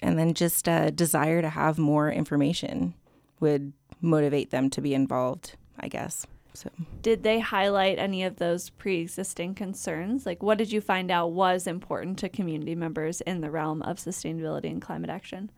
and 0.03 0.19
then 0.19 0.35
just 0.35 0.69
a 0.69 0.91
desire 0.91 1.43
to 1.43 1.49
have 1.49 1.79
more 1.79 2.11
information 2.11 2.95
would 3.41 3.73
motivate 4.01 4.51
them 4.51 4.71
to 4.71 4.81
be 4.81 4.95
involved, 4.95 5.57
I 5.81 5.89
guess. 5.89 6.27
So 6.53 6.71
did 7.01 7.23
they 7.23 7.39
highlight 7.39 7.99
any 7.99 8.25
of 8.25 8.37
those 8.37 8.71
pre-existing 8.71 9.55
concerns? 9.55 10.27
Like 10.27 10.43
what 10.43 10.59
did 10.59 10.73
you 10.73 10.81
find 10.81 11.11
out 11.11 11.33
was 11.33 11.67
important 11.67 12.19
to 12.19 12.29
community 12.29 12.75
members 12.75 13.21
in 13.21 13.41
the 13.41 13.51
realm 13.51 13.83
of 13.83 13.99
sustainability 13.99 14.71
and 14.71 14.83
climate 14.83 15.11
action? 15.11 15.51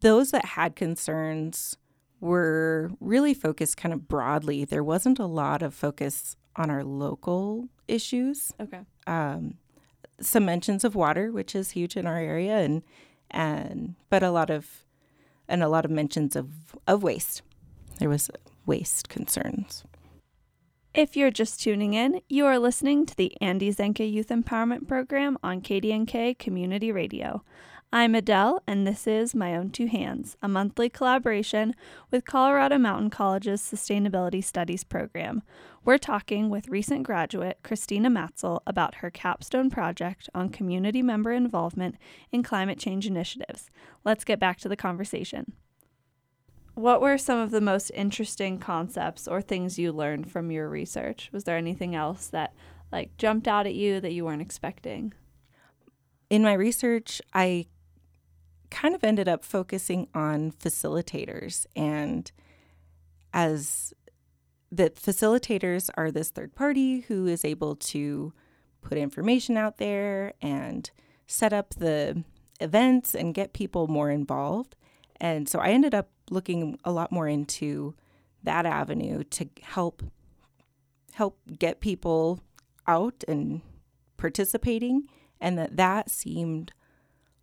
those 0.00 0.30
that 0.30 0.44
had 0.44 0.76
concerns 0.76 1.76
were 2.20 2.90
really 3.00 3.34
focused 3.34 3.76
kind 3.76 3.94
of 3.94 4.08
broadly. 4.08 4.64
There 4.64 4.84
wasn't 4.84 5.18
a 5.18 5.26
lot 5.26 5.62
of 5.62 5.74
focus 5.74 6.36
on 6.56 6.70
our 6.70 6.84
local 6.84 7.68
issues. 7.88 8.52
Okay. 8.60 8.80
Um, 9.06 9.54
some 10.20 10.44
mentions 10.44 10.84
of 10.84 10.94
water, 10.94 11.32
which 11.32 11.54
is 11.54 11.70
huge 11.70 11.96
in 11.96 12.06
our 12.06 12.18
area, 12.18 12.58
and 12.58 12.82
and 13.30 13.94
but 14.10 14.22
a 14.22 14.30
lot 14.30 14.50
of 14.50 14.84
and 15.48 15.62
a 15.62 15.68
lot 15.68 15.84
of 15.84 15.90
mentions 15.90 16.36
of 16.36 16.76
of 16.86 17.02
waste. 17.02 17.42
There 17.98 18.08
was 18.08 18.30
waste 18.66 19.08
concerns. 19.08 19.84
If 20.92 21.16
you're 21.16 21.30
just 21.30 21.60
tuning 21.60 21.94
in, 21.94 22.20
you 22.28 22.46
are 22.46 22.58
listening 22.58 23.06
to 23.06 23.16
the 23.16 23.32
Andy 23.40 23.72
Zanca 23.72 24.10
Youth 24.10 24.28
Empowerment 24.28 24.88
Program 24.88 25.38
on 25.42 25.60
KDNK 25.60 26.36
Community 26.38 26.90
Radio. 26.90 27.44
I'm 27.92 28.14
Adele, 28.14 28.62
and 28.68 28.86
this 28.86 29.08
is 29.08 29.34
My 29.34 29.56
Own 29.56 29.70
Two 29.70 29.86
Hands, 29.86 30.36
a 30.40 30.48
monthly 30.48 30.88
collaboration 30.88 31.74
with 32.12 32.24
Colorado 32.24 32.78
Mountain 32.78 33.10
College's 33.10 33.60
Sustainability 33.60 34.42
Studies 34.42 34.84
program. 34.84 35.42
We're 35.84 35.98
talking 35.98 36.50
with 36.50 36.68
recent 36.68 37.02
graduate 37.02 37.58
Christina 37.64 38.08
Matzl 38.08 38.60
about 38.66 38.96
her 38.96 39.10
capstone 39.10 39.70
project 39.70 40.28
on 40.34 40.50
community 40.50 41.02
member 41.02 41.32
involvement 41.32 41.96
in 42.30 42.42
climate 42.42 42.78
change 42.78 43.06
initiatives. 43.06 43.70
Let's 44.04 44.24
get 44.24 44.38
back 44.38 44.58
to 44.60 44.68
the 44.68 44.76
conversation. 44.76 45.54
What 46.74 47.00
were 47.00 47.18
some 47.18 47.38
of 47.38 47.50
the 47.50 47.60
most 47.60 47.90
interesting 47.90 48.58
concepts 48.58 49.28
or 49.28 49.42
things 49.42 49.78
you 49.78 49.92
learned 49.92 50.30
from 50.30 50.50
your 50.50 50.68
research? 50.68 51.28
Was 51.32 51.44
there 51.44 51.56
anything 51.56 51.94
else 51.94 52.28
that 52.28 52.54
like 52.92 53.16
jumped 53.16 53.46
out 53.46 53.66
at 53.66 53.74
you 53.74 54.00
that 54.00 54.12
you 54.12 54.24
weren't 54.24 54.42
expecting? 54.42 55.12
In 56.28 56.42
my 56.42 56.52
research, 56.52 57.20
I 57.34 57.66
kind 58.70 58.94
of 58.94 59.02
ended 59.02 59.28
up 59.28 59.44
focusing 59.44 60.08
on 60.14 60.52
facilitators 60.52 61.66
and 61.74 62.30
as 63.32 63.92
the 64.70 64.90
facilitators 64.90 65.90
are 65.96 66.10
this 66.10 66.30
third 66.30 66.54
party 66.54 67.00
who 67.00 67.26
is 67.26 67.44
able 67.44 67.74
to 67.74 68.32
put 68.82 68.96
information 68.96 69.56
out 69.56 69.78
there 69.78 70.32
and 70.40 70.90
set 71.26 71.52
up 71.52 71.74
the 71.74 72.24
events 72.60 73.14
and 73.14 73.34
get 73.34 73.52
people 73.52 73.88
more 73.88 74.10
involved. 74.10 74.76
And 75.20 75.48
so 75.48 75.58
I 75.58 75.70
ended 75.70 75.94
up 75.94 76.08
looking 76.30 76.78
a 76.84 76.90
lot 76.90 77.12
more 77.12 77.28
into 77.28 77.94
that 78.42 78.64
avenue 78.64 79.22
to 79.24 79.48
help 79.62 80.02
help 81.12 81.38
get 81.58 81.80
people 81.80 82.40
out 82.86 83.24
and 83.28 83.60
participating 84.16 85.06
and 85.40 85.58
that 85.58 85.76
that 85.76 86.10
seemed 86.10 86.72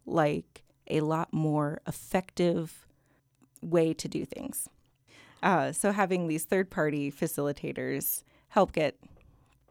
like 0.05 0.63
a 0.89 1.01
lot 1.01 1.33
more 1.33 1.81
effective 1.85 2.87
way 3.61 3.93
to 3.93 4.07
do 4.07 4.25
things. 4.25 4.69
Uh, 5.43 5.71
so 5.71 5.91
having 5.91 6.27
these 6.27 6.45
third 6.45 6.69
party 6.69 7.11
facilitators 7.11 8.23
help 8.49 8.71
get 8.71 8.97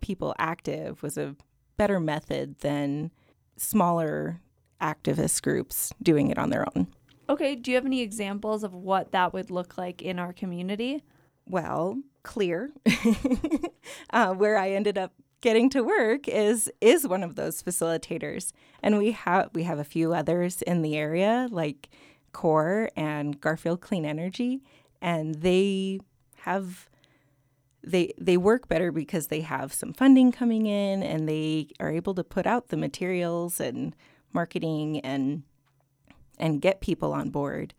people 0.01 0.35
active 0.39 1.03
was 1.03 1.17
a 1.17 1.35
better 1.77 1.99
method 1.99 2.59
than 2.61 3.11
smaller 3.57 4.41
activist 4.81 5.43
groups 5.43 5.93
doing 6.03 6.31
it 6.31 6.39
on 6.39 6.51
their 6.51 6.67
own. 6.77 6.87
Okay, 7.29 7.57
do 7.57 7.71
you 7.71 7.77
have 7.77 7.87
any 7.87 8.03
examples 8.03 8.63
of 8.63 8.73
what 8.73 9.11
that 9.13 9.33
would 9.33 9.51
look 9.51 9.77
like 9.77 10.01
in 10.01 10.19
our 10.19 10.33
community? 10.33 11.03
Well, 11.45 12.01
CLEER, 12.23 12.71
uh, 14.11 14.35
where 14.35 14.57
I 14.57 14.71
ended 14.71 14.97
up 14.97 15.13
getting 15.41 15.69
to 15.71 15.83
work 15.83 16.29
is 16.29 16.71
is 16.81 17.07
one 17.07 17.23
of 17.23 17.35
those 17.35 17.63
facilitators, 17.63 18.53
and 18.83 18.99
we 18.99 19.13
have 19.13 19.51
we 19.55 19.65
have 19.65 19.79
a 19.79 19.85
few 19.85 20.13
others 20.13 20.63
in 20.63 20.83
the 20.83 20.97
area 20.97 21.49
like 21.51 21.89
Core 22.33 22.91
and 22.97 23.41
Garfield 23.41 23.81
Clean 23.81 24.05
Energy, 24.05 24.63
and 25.01 25.37
they 25.37 26.01
have 26.39 26.89
they 27.83 28.13
they 28.19 28.37
work 28.37 28.69
better 28.69 28.93
because 28.93 29.29
they 29.29 29.41
have 29.41 29.73
some 29.73 29.93
funding 29.93 30.33
coming 30.33 30.67
in 30.67 31.03
and 31.03 31.29
they 31.29 31.69
are 31.81 31.91
able 31.91 32.15
to 32.15 32.25
put 32.25 32.47
out 32.47 32.69
the 32.69 32.77
materials 32.77 33.61
and 33.61 33.95
marketing 34.33 35.01
and 35.01 35.45
and 36.39 36.61
get 36.61 36.81
people 36.81 37.13
on 37.13 37.31
board. 37.31 37.75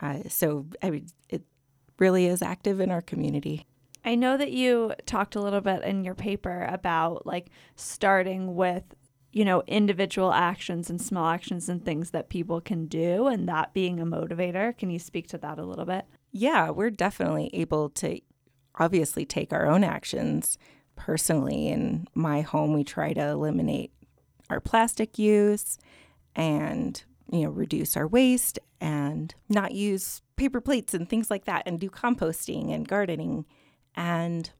Uh, 0.00 0.20
so 0.28 0.66
I 0.82 0.90
mean, 0.90 1.08
it 1.28 1.42
really 1.98 2.26
is 2.26 2.42
active 2.42 2.80
in 2.80 2.90
our 2.90 3.02
community. 3.02 3.66
I 4.04 4.16
know 4.16 4.36
that 4.36 4.50
you 4.50 4.94
talked 5.06 5.36
a 5.36 5.40
little 5.40 5.60
bit 5.60 5.82
in 5.82 6.04
your 6.04 6.14
paper 6.16 6.66
about 6.68 7.24
like 7.24 7.50
starting 7.76 8.56
with, 8.56 8.82
you 9.30 9.44
know, 9.44 9.62
individual 9.68 10.32
actions 10.32 10.90
and 10.90 11.00
small 11.00 11.28
actions 11.28 11.68
and 11.68 11.84
things 11.84 12.10
that 12.10 12.28
people 12.28 12.60
can 12.60 12.86
do 12.86 13.28
and 13.28 13.48
that 13.48 13.72
being 13.72 14.00
a 14.00 14.04
motivator. 14.04 14.76
Can 14.76 14.90
you 14.90 14.98
speak 14.98 15.28
to 15.28 15.38
that 15.38 15.58
a 15.58 15.64
little 15.64 15.84
bit? 15.84 16.04
Yeah, 16.32 16.70
we're 16.70 16.90
definitely 16.90 17.50
able 17.52 17.90
to 17.90 18.20
obviously 18.74 19.24
take 19.24 19.52
our 19.52 19.66
own 19.66 19.84
actions 19.84 20.58
personally. 20.96 21.68
In 21.68 22.08
my 22.14 22.40
home, 22.40 22.72
we 22.72 22.82
try 22.82 23.12
to 23.12 23.28
eliminate 23.28 23.92
our 24.50 24.60
plastic 24.60 25.18
use 25.18 25.78
and, 26.34 27.04
you 27.32 27.44
know, 27.44 27.50
reduce 27.50 27.96
our 27.96 28.06
waste 28.06 28.58
and 28.80 29.34
not 29.48 29.72
use 29.72 30.22
paper 30.36 30.60
plates 30.60 30.94
and 30.94 31.08
things 31.08 31.30
like 31.30 31.46
that 31.46 31.62
and 31.66 31.80
do 31.80 31.90
composting 31.90 32.72
and 32.72 32.86
gardening 32.86 33.44
and 33.96 34.50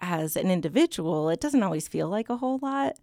as 0.00 0.36
an 0.36 0.50
individual, 0.50 1.30
it 1.30 1.40
doesn't 1.40 1.62
always 1.62 1.86
feel 1.86 2.08
like 2.08 2.28
a 2.28 2.36
whole 2.36 2.58
lot. 2.60 2.96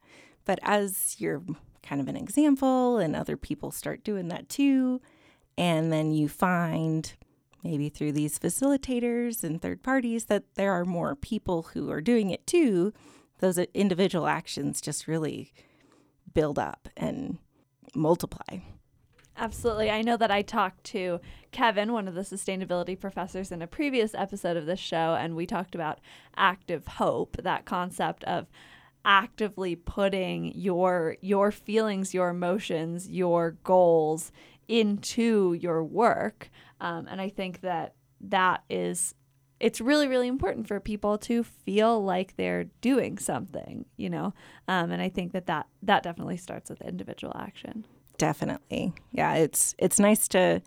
But 0.45 0.59
as 0.61 1.15
you're 1.17 1.41
kind 1.81 2.01
of 2.01 2.09
an 2.09 2.17
example 2.17 2.97
and 2.97 3.15
other 3.15 3.37
people 3.37 3.71
start 3.71 4.03
doing 4.03 4.27
that 4.27 4.49
too, 4.49 5.01
and 5.57 5.91
then 5.93 6.11
you 6.11 6.27
find 6.27 7.13
maybe 7.63 7.89
through 7.89 8.11
these 8.11 8.37
facilitators 8.37 9.43
and 9.43 9.61
third 9.61 9.81
parties 9.81 10.25
that 10.25 10.55
there 10.55 10.73
are 10.73 10.85
more 10.85 11.15
people 11.15 11.63
who 11.73 11.89
are 11.89 12.01
doing 12.01 12.31
it 12.31 12.45
too, 12.45 12.93
those 13.39 13.57
individual 13.73 14.27
actions 14.27 14.81
just 14.81 15.07
really 15.07 15.53
build 16.33 16.59
up 16.59 16.89
and 16.97 17.37
multiply. 17.95 18.59
Absolutely. 19.39 19.89
I 19.89 20.01
know 20.01 20.17
that 20.17 20.31
I 20.31 20.41
talked 20.41 20.83
to 20.85 21.21
Kevin, 21.53 21.93
one 21.93 22.09
of 22.09 22.13
the 22.13 22.21
sustainability 22.21 22.99
professors, 22.99 23.53
in 23.53 23.61
a 23.61 23.67
previous 23.67 24.13
episode 24.13 24.57
of 24.57 24.65
this 24.65 24.81
show, 24.81 25.15
and 25.17 25.33
we 25.33 25.45
talked 25.45 25.75
about 25.75 25.99
active 26.35 26.85
hope, 26.85 27.37
that 27.41 27.63
concept 27.63 28.25
of 28.25 28.47
actively 29.05 29.77
putting 29.77 30.51
your 30.55 31.15
your 31.21 31.51
feelings, 31.51 32.13
your 32.13 32.27
emotions, 32.29 33.09
your 33.09 33.51
goals 33.63 34.33
into 34.67 35.53
your 35.53 35.85
work. 35.85 36.49
Um, 36.81 37.07
and 37.09 37.21
I 37.21 37.29
think 37.29 37.61
that 37.61 37.95
that 38.19 38.63
is 38.69 39.15
it's 39.61 39.79
really 39.79 40.09
really 40.09 40.27
important 40.27 40.67
for 40.67 40.81
people 40.81 41.17
to 41.17 41.43
feel 41.43 42.03
like 42.03 42.35
they're 42.35 42.65
doing 42.81 43.17
something 43.17 43.85
you 43.95 44.09
know 44.09 44.33
um, 44.67 44.91
and 44.91 45.01
i 45.01 45.09
think 45.09 45.31
that 45.31 45.45
that 45.47 45.67
that 45.81 46.03
definitely 46.03 46.37
starts 46.37 46.69
with 46.69 46.81
individual 46.81 47.33
action 47.37 47.85
Definitely. 48.19 48.93
Yeah, 49.13 49.35
it's 49.35 49.73
it's 49.79 49.97
nice 49.97 50.27
to 50.29 50.61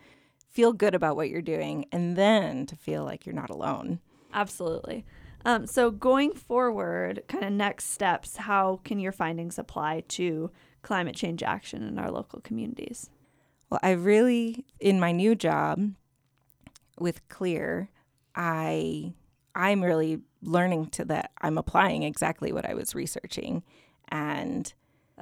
feel 0.49 0.73
good 0.73 0.94
about 0.94 1.16
what 1.16 1.28
you're 1.28 1.42
doing 1.42 1.85
and 1.92 2.16
then 2.16 2.66
to 2.66 2.76
feel 2.76 3.04
like 3.04 3.25
you're 3.25 3.35
not 3.35 3.50
alone. 3.50 4.00
Absolutely. 4.32 5.04
Um, 5.44 5.66
so 5.66 5.90
going 5.90 6.32
forward, 6.32 7.23
kind 7.28 7.44
of 7.44 7.52
next 7.52 7.90
steps, 7.90 8.37
how 8.37 8.80
can 8.85 8.99
your 8.99 9.12
findings 9.12 9.59
apply 9.59 10.04
to 10.09 10.50
climate 10.80 11.14
change 11.14 11.42
action 11.42 11.82
in 11.82 11.99
our 11.99 12.11
local 12.11 12.40
communities? 12.40 13.11
Well, 13.68 13.80
I 13.82 13.90
really 13.90 14.64
in 14.80 14.99
my 14.99 15.12
new 15.12 15.35
job 15.35 15.92
with 16.99 17.28
CLEER, 17.28 17.90
I 18.35 19.12
I'm 19.54 19.85
really 19.85 20.21
learning 20.42 20.87
to 20.87 21.04
that 21.04 21.32
I'm 21.42 21.59
applying 21.59 22.02
exactly 22.02 22.50
what 22.50 22.64
I 22.64 22.73
was 22.73 22.94
researching 22.94 23.62
and 24.09 24.73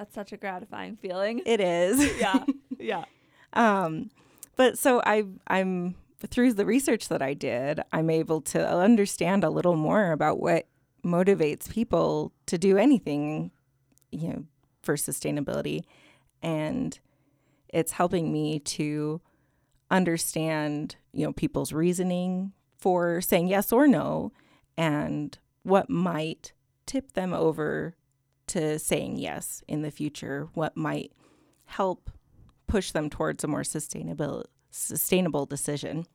that's 0.00 0.14
such 0.14 0.33
a 0.33 0.38
gratifying 0.38 0.97
feeling. 0.97 1.42
It 1.45 1.61
is. 1.61 2.19
yeah. 2.21 2.45
Yeah. 2.78 3.04
Um, 3.52 4.11
but 4.57 4.78
so 4.78 5.02
I 5.04 5.25
I'm 5.47 5.95
through 6.26 6.54
the 6.54 6.64
research 6.64 7.09
that 7.09 7.21
I 7.21 7.35
did, 7.35 7.83
I'm 7.92 8.09
able 8.09 8.40
to 8.42 8.66
understand 8.66 9.45
a 9.45 9.50
little 9.50 9.76
more 9.76 10.12
about 10.12 10.40
what 10.40 10.66
motivates 11.04 11.71
people 11.71 12.33
to 12.47 12.57
do 12.57 12.78
anything, 12.78 13.50
you 14.11 14.28
know, 14.28 14.45
for 14.83 14.97
sustainability. 14.97 15.85
And 16.42 16.99
it's 17.69 17.92
helping 17.92 18.33
me 18.33 18.59
to 18.61 19.21
understand, 19.90 20.97
you 21.12 21.26
know, 21.26 21.33
people's 21.35 21.75
reasoning 21.75 22.52
for 22.78 23.21
saying 23.21 23.49
yes 23.49 23.71
or 23.71 23.87
no 23.87 24.33
and 24.78 25.37
what 25.62 25.90
might 25.90 26.54
tip 26.87 27.12
them 27.12 27.35
over 27.35 27.97
to 28.50 28.78
saying 28.78 29.19
yes 29.19 29.62
in 29.69 29.83
the 29.83 29.90
future, 29.90 30.49
what 30.54 30.76
might 30.76 31.12
help 31.66 32.11
push 32.66 32.92
them 32.92 33.11
towards 33.11 33.42
a 33.45 33.49
more 33.49 33.64
sustainable 33.64 34.47
sustainable 34.71 35.47
decision. 35.47 36.07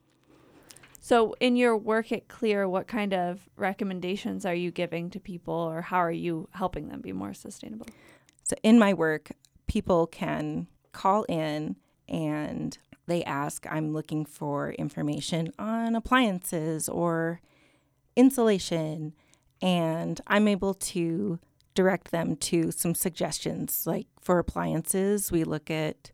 So, 1.01 1.35
in 1.39 1.55
your 1.55 1.77
work 1.77 2.11
at 2.11 2.27
CLEER, 2.29 2.67
what 2.67 2.87
kind 2.87 3.13
of 3.13 3.47
recommendations 3.57 4.45
are 4.45 4.55
you 4.55 4.71
giving 4.71 5.09
to 5.11 5.19
people, 5.19 5.53
or 5.53 5.81
how 5.81 5.97
are 5.97 6.11
you 6.11 6.49
helping 6.51 6.87
them 6.87 7.01
be 7.01 7.11
more 7.11 7.33
sustainable? 7.33 7.85
So, 8.43 8.55
in 8.63 8.79
my 8.79 8.93
work, 8.93 9.31
people 9.67 10.07
can 10.07 10.67
call 10.93 11.23
in 11.23 11.75
and 12.07 12.77
they 13.07 13.23
ask, 13.23 13.67
I'm 13.69 13.93
looking 13.93 14.25
for 14.25 14.71
information 14.71 15.51
on 15.59 15.95
appliances 15.95 16.89
or 16.89 17.39
insulation, 18.15 19.13
and 19.61 20.19
I'm 20.25 20.47
able 20.47 20.73
to 20.73 21.39
direct 21.75 22.11
them 22.11 22.35
to 22.37 22.71
some 22.71 22.95
suggestions. 22.95 23.85
Like 23.85 24.07
for 24.21 24.39
appliances, 24.39 25.31
we 25.31 25.43
look 25.43 25.69
at 25.69 26.11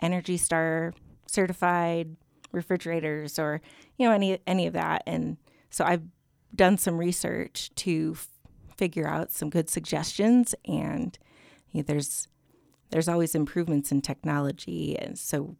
Energy 0.00 0.36
Star 0.36 0.92
certified 1.26 2.16
refrigerators 2.52 3.38
or 3.38 3.60
you 3.96 4.06
know 4.06 4.12
any 4.12 4.40
any 4.46 4.66
of 4.66 4.72
that 4.72 5.04
and 5.06 5.36
so 5.70 5.84
I've 5.84 6.02
done 6.52 6.76
some 6.78 6.98
research 6.98 7.70
to 7.76 8.14
f- 8.16 8.28
figure 8.76 9.06
out 9.06 9.30
some 9.30 9.50
good 9.50 9.70
suggestions 9.70 10.54
and 10.64 11.16
you 11.70 11.80
know, 11.82 11.84
there's 11.86 12.26
there's 12.90 13.08
always 13.08 13.36
improvements 13.36 13.92
in 13.92 14.00
technology 14.00 14.98
and 14.98 15.16
so 15.16 15.56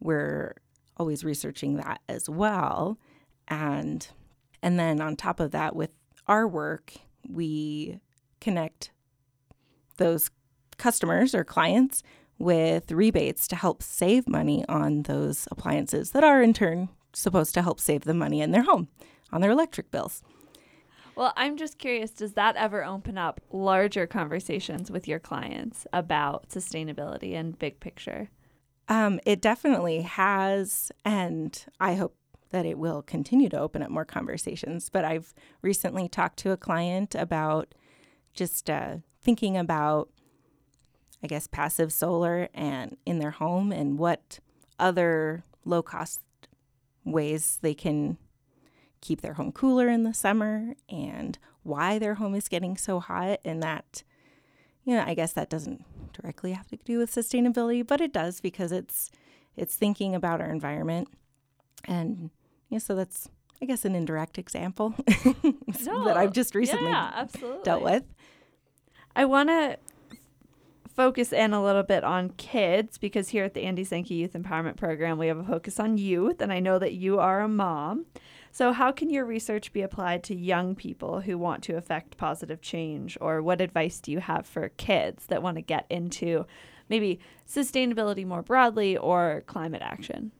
we're 0.00 0.54
always 0.96 1.24
researching 1.24 1.76
that 1.76 2.00
as 2.08 2.28
well 2.28 2.98
and 3.48 4.08
and 4.62 4.78
then 4.78 5.00
on 5.02 5.16
top 5.16 5.40
of 5.40 5.50
that 5.50 5.76
with 5.76 5.90
our 6.26 6.48
work 6.48 6.94
we 7.28 8.00
connect 8.44 8.90
those 9.96 10.30
customers 10.76 11.34
or 11.34 11.44
clients 11.44 12.02
with 12.38 12.92
rebates 12.92 13.48
to 13.48 13.56
help 13.56 13.82
save 13.82 14.28
money 14.28 14.64
on 14.68 15.02
those 15.02 15.48
appliances 15.50 16.10
that 16.10 16.24
are 16.24 16.42
in 16.42 16.52
turn 16.52 16.88
supposed 17.12 17.54
to 17.54 17.62
help 17.62 17.80
save 17.80 18.04
them 18.04 18.18
money 18.18 18.40
in 18.40 18.50
their 18.50 18.64
home 18.64 18.88
on 19.32 19.40
their 19.40 19.52
electric 19.52 19.90
bills. 19.90 20.22
Well, 21.16 21.32
I'm 21.36 21.56
just 21.56 21.78
curious 21.78 22.10
does 22.10 22.32
that 22.32 22.56
ever 22.56 22.84
open 22.84 23.16
up 23.16 23.40
larger 23.52 24.06
conversations 24.06 24.90
with 24.90 25.06
your 25.06 25.20
clients 25.20 25.86
about 25.92 26.48
sustainability 26.48 27.34
and 27.34 27.58
big 27.58 27.78
picture? 27.78 28.30
Um, 28.88 29.20
it 29.24 29.40
definitely 29.40 30.02
has, 30.02 30.90
and 31.04 31.64
I 31.80 31.94
hope 31.94 32.16
that 32.50 32.66
it 32.66 32.78
will 32.78 33.02
continue 33.02 33.48
to 33.48 33.58
open 33.58 33.82
up 33.82 33.90
more 33.90 34.04
conversations. 34.04 34.90
But 34.90 35.04
I've 35.04 35.34
recently 35.62 36.08
talked 36.08 36.38
to 36.40 36.50
a 36.50 36.56
client 36.56 37.14
about 37.14 37.74
just 38.34 38.68
uh, 38.68 38.96
thinking 39.22 39.56
about 39.56 40.08
I 41.24 41.26
guess, 41.26 41.46
passive 41.46 41.90
solar 41.90 42.50
and 42.52 42.98
in 43.06 43.18
their 43.18 43.30
home 43.30 43.72
and 43.72 43.98
what 43.98 44.40
other 44.78 45.42
low 45.64 45.82
cost 45.82 46.20
ways 47.02 47.58
they 47.62 47.72
can 47.72 48.18
keep 49.00 49.22
their 49.22 49.34
home 49.34 49.50
cooler 49.50 49.88
in 49.88 50.04
the 50.04 50.12
summer 50.12 50.74
and 50.86 51.38
why 51.62 51.98
their 51.98 52.16
home 52.16 52.34
is 52.34 52.46
getting 52.46 52.76
so 52.76 53.00
hot 53.00 53.38
and 53.44 53.62
that 53.62 54.02
you 54.84 54.94
know 54.94 55.04
i 55.06 55.12
guess 55.12 55.32
that 55.32 55.50
doesn't 55.50 55.84
directly 56.14 56.52
have 56.52 56.66
to 56.66 56.76
do 56.84 56.98
with 56.98 57.14
sustainability 57.14 57.86
but 57.86 58.00
it 58.00 58.12
does 58.12 58.40
because 58.40 58.72
it's 58.72 59.10
it's 59.56 59.76
thinking 59.76 60.14
about 60.14 60.40
our 60.40 60.50
environment. 60.50 61.08
And 61.84 62.30
yeah 62.70 62.78
so 62.78 62.94
that's 62.94 63.28
i 63.62 63.66
guess 63.66 63.84
an 63.84 63.94
indirect 63.94 64.38
example 64.38 64.94
no, 65.84 66.04
that 66.04 66.16
i've 66.16 66.32
just 66.32 66.54
recently 66.54 66.90
yeah, 66.90 67.26
dealt 67.62 67.82
with 67.82 68.04
i 69.16 69.24
want 69.24 69.48
to 69.48 69.76
focus 70.94 71.32
in 71.32 71.52
a 71.52 71.62
little 71.62 71.82
bit 71.82 72.04
on 72.04 72.30
kids 72.30 72.98
because 72.98 73.30
here 73.30 73.44
at 73.44 73.54
the 73.54 73.62
Andy 73.62 73.84
Zanca 73.84 74.10
Youth 74.10 74.34
Empowerment 74.34 74.76
Program, 74.76 75.18
we 75.18 75.26
have 75.26 75.38
a 75.38 75.44
focus 75.44 75.80
on 75.80 75.98
youth, 75.98 76.40
and 76.40 76.52
I 76.52 76.60
know 76.60 76.78
that 76.78 76.92
you 76.92 77.18
are 77.18 77.40
a 77.40 77.48
mom. 77.48 78.06
So, 78.52 78.72
how 78.72 78.92
can 78.92 79.10
your 79.10 79.24
research 79.24 79.72
be 79.72 79.82
applied 79.82 80.22
to 80.24 80.34
young 80.36 80.76
people 80.76 81.22
who 81.22 81.36
want 81.36 81.64
to 81.64 81.76
affect 81.76 82.16
positive 82.16 82.60
change? 82.60 83.18
Or 83.20 83.42
what 83.42 83.60
advice 83.60 83.98
do 83.98 84.12
you 84.12 84.20
have 84.20 84.46
for 84.46 84.68
kids 84.68 85.26
that 85.26 85.42
want 85.42 85.56
to 85.56 85.62
get 85.62 85.86
into 85.90 86.46
maybe 86.88 87.18
sustainability 87.48 88.24
more 88.24 88.42
broadly 88.42 88.96
or 88.96 89.42
climate 89.46 89.82
action? 89.82 90.30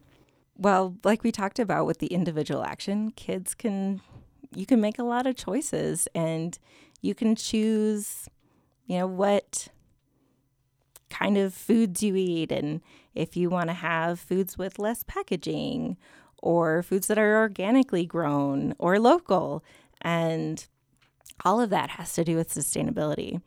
Well, 0.56 0.96
like 1.02 1.24
we 1.24 1.32
talked 1.32 1.58
about 1.58 1.86
with 1.86 1.98
the 1.98 2.06
individual 2.06 2.62
action, 2.62 3.10
kids 3.10 3.54
can, 3.54 4.00
you 4.54 4.66
can 4.66 4.80
make 4.80 5.00
a 5.00 5.02
lot 5.02 5.26
of 5.26 5.34
choices 5.34 6.06
and 6.14 6.56
you 7.02 7.16
can 7.16 7.34
choose, 7.34 8.28
you 8.86 8.98
know, 8.98 9.06
what 9.06 9.68
kind 11.10 11.38
of 11.38 11.54
foods 11.54 12.02
you 12.02 12.16
eat 12.16 12.50
and 12.50 12.80
if 13.14 13.36
you 13.36 13.48
want 13.48 13.68
to 13.68 13.74
have 13.74 14.18
foods 14.18 14.58
with 14.58 14.78
less 14.78 15.04
packaging 15.04 15.96
or 16.44 16.82
foods 16.82 17.06
that 17.06 17.18
are 17.18 17.38
organically 17.38 18.04
grown 18.04 18.74
or 18.78 18.98
local. 18.98 19.64
And 20.02 20.66
all 21.44 21.60
of 21.60 21.70
that 21.70 21.90
has 21.90 22.12
to 22.14 22.24
do 22.24 22.36
with 22.36 22.52
sustainability. 22.52 23.40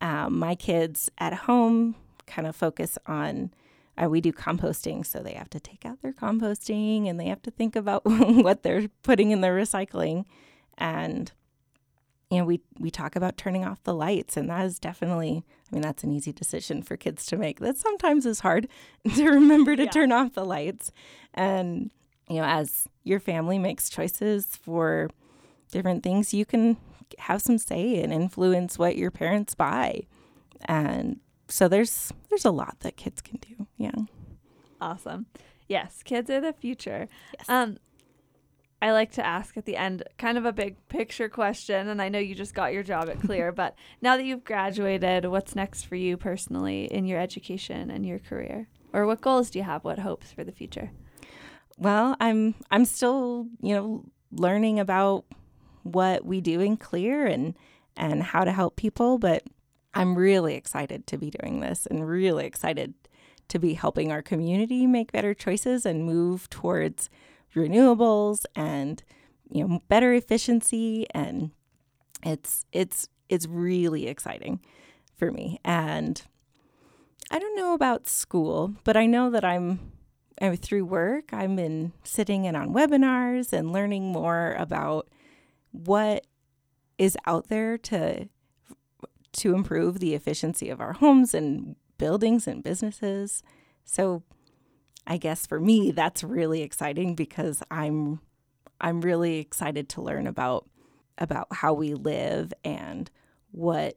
Um, 0.00 0.38
my 0.38 0.54
kids 0.54 1.10
at 1.18 1.32
home 1.32 1.96
kind 2.26 2.46
of 2.46 2.54
focus 2.54 2.98
on 3.06 3.50
uh, 4.00 4.08
we 4.08 4.20
do 4.20 4.32
composting, 4.32 5.04
so 5.06 5.20
they 5.20 5.32
have 5.32 5.48
to 5.50 5.58
take 5.58 5.86
out 5.86 6.02
their 6.02 6.12
composting 6.12 7.08
and 7.08 7.18
they 7.18 7.26
have 7.26 7.42
to 7.42 7.50
think 7.50 7.74
about 7.74 8.02
what 8.04 8.62
they're 8.62 8.88
putting 9.02 9.30
in 9.30 9.40
their 9.40 9.56
recycling. 9.56 10.24
And 10.78 11.32
you 12.30 12.38
know, 12.38 12.44
we 12.44 12.60
we 12.78 12.90
talk 12.90 13.14
about 13.14 13.36
turning 13.36 13.64
off 13.64 13.82
the 13.84 13.94
lights, 13.94 14.36
and 14.36 14.50
that 14.50 14.64
is 14.64 14.78
definitely, 14.78 15.44
I 15.70 15.74
mean, 15.74 15.82
that's 15.82 16.02
an 16.02 16.10
easy 16.10 16.32
decision 16.32 16.82
for 16.82 16.96
kids 16.96 17.24
to 17.26 17.36
make. 17.36 17.60
That 17.60 17.78
sometimes 17.78 18.26
is 18.26 18.40
hard 18.40 18.68
to 19.14 19.28
remember 19.28 19.76
to 19.76 19.84
yeah. 19.84 19.90
turn 19.90 20.12
off 20.12 20.34
the 20.34 20.44
lights, 20.44 20.92
and 21.34 21.90
you 22.28 22.36
know, 22.36 22.44
as 22.44 22.88
your 23.04 23.20
family 23.20 23.58
makes 23.58 23.88
choices 23.88 24.56
for 24.56 25.08
different 25.70 26.02
things, 26.02 26.34
you 26.34 26.44
can 26.44 26.76
have 27.18 27.40
some 27.40 27.58
say 27.58 28.02
and 28.02 28.12
influence 28.12 28.78
what 28.78 28.96
your 28.96 29.12
parents 29.12 29.54
buy, 29.54 30.02
and 30.64 31.20
so 31.48 31.68
there's 31.68 32.12
there's 32.28 32.44
a 32.44 32.50
lot 32.50 32.80
that 32.80 32.96
kids 32.96 33.22
can 33.22 33.38
do. 33.38 33.68
Yeah. 33.76 33.94
Awesome. 34.80 35.26
Yes, 35.68 36.02
kids 36.02 36.30
are 36.30 36.40
the 36.40 36.52
future. 36.52 37.08
Yes. 37.38 37.48
Um, 37.48 37.78
I 38.82 38.92
like 38.92 39.12
to 39.12 39.24
ask 39.24 39.56
at 39.56 39.64
the 39.64 39.76
end 39.76 40.02
kind 40.18 40.36
of 40.36 40.44
a 40.44 40.52
big 40.52 40.76
picture 40.88 41.28
question. 41.28 41.88
And 41.88 42.02
I 42.02 42.08
know 42.08 42.18
you 42.18 42.34
just 42.34 42.54
got 42.54 42.72
your 42.72 42.82
job 42.82 43.08
at 43.08 43.20
CLEER, 43.20 43.52
but 43.52 43.74
now 44.02 44.16
that 44.16 44.24
you've 44.24 44.44
graduated, 44.44 45.24
what's 45.26 45.56
next 45.56 45.84
for 45.84 45.96
you 45.96 46.16
personally 46.16 46.84
in 46.84 47.06
your 47.06 47.18
education 47.18 47.90
and 47.90 48.04
your 48.04 48.18
career? 48.18 48.68
Or 48.92 49.06
what 49.06 49.20
goals 49.20 49.50
do 49.50 49.58
you 49.58 49.64
have? 49.64 49.84
What 49.84 49.98
hopes 49.98 50.30
for 50.30 50.44
the 50.44 50.52
future? 50.52 50.90
Well, 51.78 52.16
I'm 52.20 52.54
I'm 52.70 52.84
still, 52.84 53.46
you 53.60 53.74
know, 53.74 54.04
learning 54.30 54.80
about 54.80 55.24
what 55.82 56.24
we 56.24 56.40
do 56.40 56.60
in 56.60 56.76
CLEER 56.76 57.26
and 57.26 57.54
and 57.96 58.22
how 58.22 58.44
to 58.44 58.52
help 58.52 58.76
people, 58.76 59.18
but 59.18 59.42
I'm 59.94 60.16
really 60.16 60.54
excited 60.54 61.06
to 61.06 61.16
be 61.16 61.30
doing 61.30 61.60
this 61.60 61.86
and 61.86 62.06
really 62.06 62.44
excited 62.44 62.94
to 63.48 63.58
be 63.58 63.74
helping 63.74 64.12
our 64.12 64.22
community 64.22 64.86
make 64.86 65.12
better 65.12 65.32
choices 65.32 65.86
and 65.86 66.04
move 66.04 66.50
towards 66.50 67.08
renewables 67.56 68.44
and 68.54 69.02
you 69.50 69.66
know 69.66 69.82
better 69.88 70.12
efficiency 70.12 71.06
and 71.12 71.50
it's 72.22 72.64
it's 72.72 73.08
it's 73.28 73.46
really 73.46 74.06
exciting 74.06 74.60
for 75.16 75.32
me 75.32 75.58
and 75.64 76.22
I 77.30 77.38
don't 77.38 77.56
know 77.56 77.74
about 77.74 78.06
school, 78.06 78.74
but 78.84 78.96
I 78.96 79.06
know 79.06 79.30
that 79.30 79.44
I'm, 79.44 79.92
I'm 80.40 80.56
through 80.56 80.84
work. 80.84 81.32
I've 81.32 81.54
been 81.56 81.92
sitting 82.04 82.44
in 82.44 82.54
on 82.54 82.72
webinars 82.72 83.52
and 83.52 83.72
learning 83.72 84.12
more 84.12 84.54
about 84.58 85.08
what 85.72 86.26
is 86.98 87.16
out 87.26 87.48
there 87.48 87.76
to 87.76 88.28
to 89.32 89.54
improve 89.54 89.98
the 89.98 90.14
efficiency 90.14 90.70
of 90.70 90.80
our 90.80 90.94
homes 90.94 91.34
and 91.34 91.76
buildings 91.98 92.46
and 92.46 92.62
businesses. 92.62 93.42
So 93.84 94.22
I 95.06 95.16
guess 95.16 95.46
for 95.46 95.60
me 95.60 95.90
that's 95.90 96.24
really 96.24 96.62
exciting 96.62 97.14
because 97.14 97.62
I'm 97.70 98.20
I'm 98.80 99.00
really 99.00 99.38
excited 99.38 99.88
to 99.90 100.02
learn 100.02 100.26
about 100.26 100.68
about 101.18 101.48
how 101.50 101.72
we 101.72 101.94
live 101.94 102.52
and 102.64 103.10
what 103.52 103.96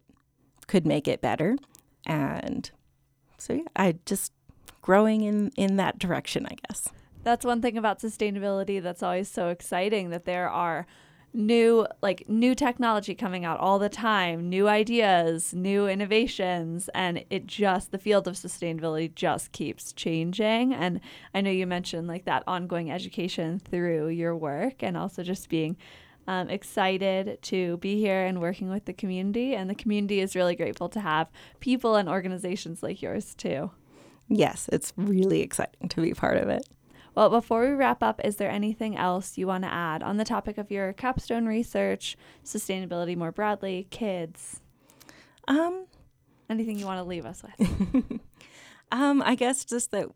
could 0.68 0.86
make 0.86 1.08
it 1.08 1.22
better. 1.22 1.58
And 2.06 2.70
so 3.38 3.54
yeah, 3.54 3.64
I 3.76 3.96
just 4.06 4.32
growing 4.82 5.22
in 5.22 5.52
in 5.56 5.78
that 5.78 6.00
direction, 6.00 6.46
I 6.46 6.56
guess. 6.68 6.90
That's 7.24 7.46
one 7.46 7.62
thing 7.62 7.78
about 7.78 8.00
sustainability 8.00 8.82
that's 8.82 9.04
always 9.04 9.30
so 9.30 9.50
exciting 9.50 10.10
that 10.12 10.26
there 10.26 10.50
are 10.50 10.88
new 11.34 11.86
like 12.02 12.28
new 12.28 12.56
technology 12.56 13.16
coming 13.16 13.46
out 13.46 13.60
all 13.60 13.80
the 13.80 13.90
time, 13.90 14.50
new 14.50 14.68
ideas, 14.68 15.54
new 15.54 15.88
innovations, 15.88 16.90
and 16.94 17.24
it 17.30 17.46
just 17.46 17.92
the 17.92 17.98
field 17.98 18.28
of 18.28 18.36
sustainability 18.36 19.14
just 19.14 19.52
keeps 19.52 19.94
changing. 19.94 20.74
And 20.74 21.00
I 21.34 21.42
know 21.42 21.52
you 21.52 21.68
mentioned 21.68 22.08
like 22.08 22.26
that 22.26 22.44
ongoing 22.48 22.92
education 22.92 23.60
through 23.60 24.10
your 24.10 24.36
work 24.36 24.82
and 24.84 24.98
also 24.98 25.24
just 25.24 25.50
being 25.50 25.78
um, 26.28 26.50
excited 26.50 27.40
to 27.42 27.78
be 27.78 28.00
here 28.00 28.26
and 28.26 28.40
working 28.40 28.70
with 28.70 28.86
the 28.86 28.94
community. 28.94 29.56
And 29.56 29.70
the 29.70 29.76
community 29.76 30.20
is 30.20 30.36
really 30.36 30.56
grateful 30.56 30.90
to 30.90 31.00
have 31.00 31.30
people 31.60 31.96
and 31.96 32.08
organizations 32.08 32.84
like 32.84 33.02
yours 33.02 33.34
too. 33.36 33.72
Yes, 34.28 34.70
it's 34.72 34.94
really 34.96 35.42
exciting 35.42 35.90
to 35.90 36.02
be 36.02 36.14
part 36.14 36.38
of 36.38 36.50
it. 36.50 36.68
Well, 37.16 37.30
before 37.30 37.68
we 37.68 37.74
wrap 37.74 38.02
up, 38.04 38.22
is 38.24 38.38
there 38.38 38.50
anything 38.50 38.96
else 38.96 39.38
you 39.38 39.48
want 39.48 39.64
to 39.64 39.74
add 39.74 40.04
on 40.04 40.18
the 40.18 40.26
topic 40.26 40.58
of 40.58 40.72
your 40.72 40.94
capstone 40.94 41.46
research, 41.46 42.18
sustainability 42.44 43.18
more 43.18 43.32
broadly, 43.32 43.88
kids? 43.90 44.62
Um, 45.48 45.86
anything 46.50 46.78
you 46.78 46.86
want 46.86 47.00
to 47.00 47.04
leave 47.04 47.26
us 47.26 47.44
with? 47.44 48.20
um, 48.92 49.22
I 49.26 49.36
guess 49.36 49.66
just 49.66 49.92
that 49.92 50.08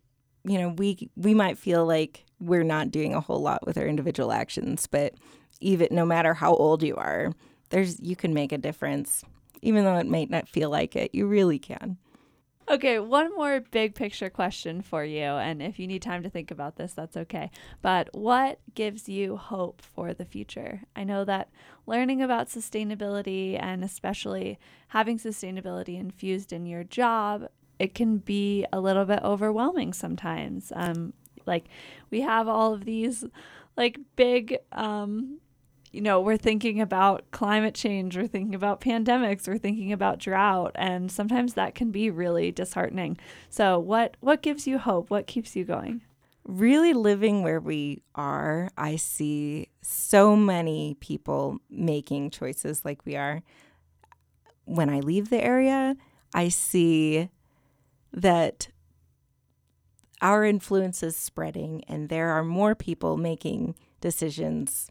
you 0.45 0.59
know, 0.59 0.69
we 0.69 1.09
we 1.15 1.33
might 1.33 1.57
feel 1.57 1.85
like 1.85 2.25
we're 2.39 2.63
not 2.63 2.91
doing 2.91 3.13
a 3.13 3.21
whole 3.21 3.41
lot 3.41 3.65
with 3.65 3.77
our 3.77 3.87
individual 3.87 4.31
actions, 4.31 4.87
but 4.87 5.13
even 5.61 5.87
no 5.91 6.05
matter 6.05 6.33
how 6.33 6.53
old 6.55 6.83
you 6.83 6.95
are, 6.95 7.31
there's 7.69 7.99
you 8.01 8.15
can 8.15 8.33
make 8.33 8.51
a 8.51 8.57
difference. 8.57 9.23
Even 9.61 9.85
though 9.85 9.95
it 9.95 10.07
may 10.07 10.25
not 10.25 10.49
feel 10.49 10.69
like 10.69 10.95
it, 10.95 11.15
you 11.15 11.25
really 11.25 11.57
can. 11.57 11.97
Okay, 12.69 12.97
one 12.97 13.35
more 13.35 13.59
big 13.59 13.93
picture 13.93 14.29
question 14.29 14.81
for 14.81 15.03
you. 15.03 15.21
And 15.21 15.61
if 15.61 15.79
you 15.79 15.87
need 15.87 16.01
time 16.01 16.23
to 16.23 16.29
think 16.29 16.49
about 16.49 16.77
this, 16.77 16.93
that's 16.93 17.17
okay. 17.17 17.51
But 17.81 18.09
what 18.13 18.59
gives 18.73 19.09
you 19.09 19.35
hope 19.35 19.81
for 19.81 20.13
the 20.13 20.23
future? 20.23 20.81
I 20.95 21.03
know 21.03 21.25
that 21.25 21.49
learning 21.85 22.21
about 22.21 22.47
sustainability 22.47 23.61
and 23.61 23.83
especially 23.83 24.59
having 24.89 25.19
sustainability 25.19 25.99
infused 25.99 26.53
in 26.53 26.65
your 26.65 26.85
job, 26.85 27.49
it 27.79 27.93
can 27.93 28.19
be 28.19 28.65
a 28.71 28.79
little 28.79 29.05
bit 29.05 29.19
overwhelming 29.23 29.91
sometimes. 29.91 30.71
Um, 30.73 31.13
like 31.45 31.65
we 32.11 32.21
have 32.21 32.47
all 32.47 32.73
of 32.73 32.85
these 32.85 33.25
like 33.75 33.99
big 34.15 34.57
um, 34.71 35.39
you 35.93 36.01
know, 36.01 36.19
we're 36.19 36.37
thinking 36.37 36.81
about 36.81 37.29
climate 37.29 37.75
change, 37.75 38.17
we're 38.17 38.27
thinking 38.27 38.55
about 38.55 38.81
pandemics, 38.81 39.47
we're 39.47 39.59
thinking 39.59 39.93
about 39.93 40.17
drought, 40.17 40.71
and 40.73 41.11
sometimes 41.11 41.53
that 41.53 41.75
can 41.75 41.91
be 41.91 42.09
really 42.09 42.51
disheartening. 42.51 43.15
So, 43.49 43.77
what 43.77 44.17
what 44.19 44.41
gives 44.41 44.65
you 44.65 44.79
hope? 44.79 45.11
What 45.11 45.27
keeps 45.27 45.55
you 45.55 45.63
going? 45.63 46.01
Really 46.45 46.93
living 46.93 47.43
where 47.43 47.59
we 47.59 48.01
are, 48.15 48.71
I 48.75 48.95
see 48.95 49.69
so 49.81 50.35
many 50.35 50.97
people 50.99 51.59
making 51.69 52.31
choices 52.31 52.83
like 52.83 53.05
we 53.05 53.15
are. 53.15 53.43
When 54.65 54.89
I 54.89 54.99
leave 54.99 55.29
the 55.29 55.43
area, 55.43 55.95
I 56.33 56.49
see 56.49 57.29
that 58.11 58.67
our 60.21 60.43
influence 60.43 61.03
is 61.03 61.15
spreading 61.15 61.83
and 61.87 62.09
there 62.09 62.31
are 62.31 62.43
more 62.43 62.73
people 62.73 63.15
making 63.15 63.75
decisions 64.01 64.89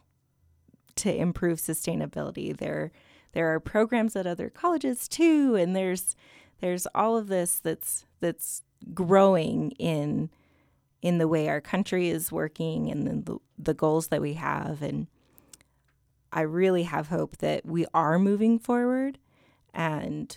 to 0.97 1.13
improve 1.13 1.59
sustainability. 1.59 2.55
There 2.55 2.91
there 3.33 3.53
are 3.53 3.59
programs 3.59 4.15
at 4.15 4.27
other 4.27 4.49
colleges 4.49 5.07
too, 5.07 5.55
and 5.55 5.75
there's 5.75 6.15
there's 6.59 6.87
all 6.95 7.17
of 7.17 7.27
this 7.27 7.59
that's 7.59 8.05
that's 8.19 8.63
growing 8.93 9.71
in 9.71 10.29
in 11.01 11.17
the 11.17 11.27
way 11.27 11.49
our 11.49 11.59
country 11.59 12.07
is 12.07 12.31
working 12.31 12.89
and 12.89 13.25
the, 13.25 13.37
the 13.57 13.73
goals 13.73 14.07
that 14.07 14.21
we 14.21 14.33
have 14.33 14.81
and 14.81 15.07
I 16.31 16.41
really 16.41 16.83
have 16.83 17.09
hope 17.09 17.37
that 17.37 17.65
we 17.65 17.85
are 17.93 18.17
moving 18.17 18.57
forward 18.57 19.19
and 19.73 20.35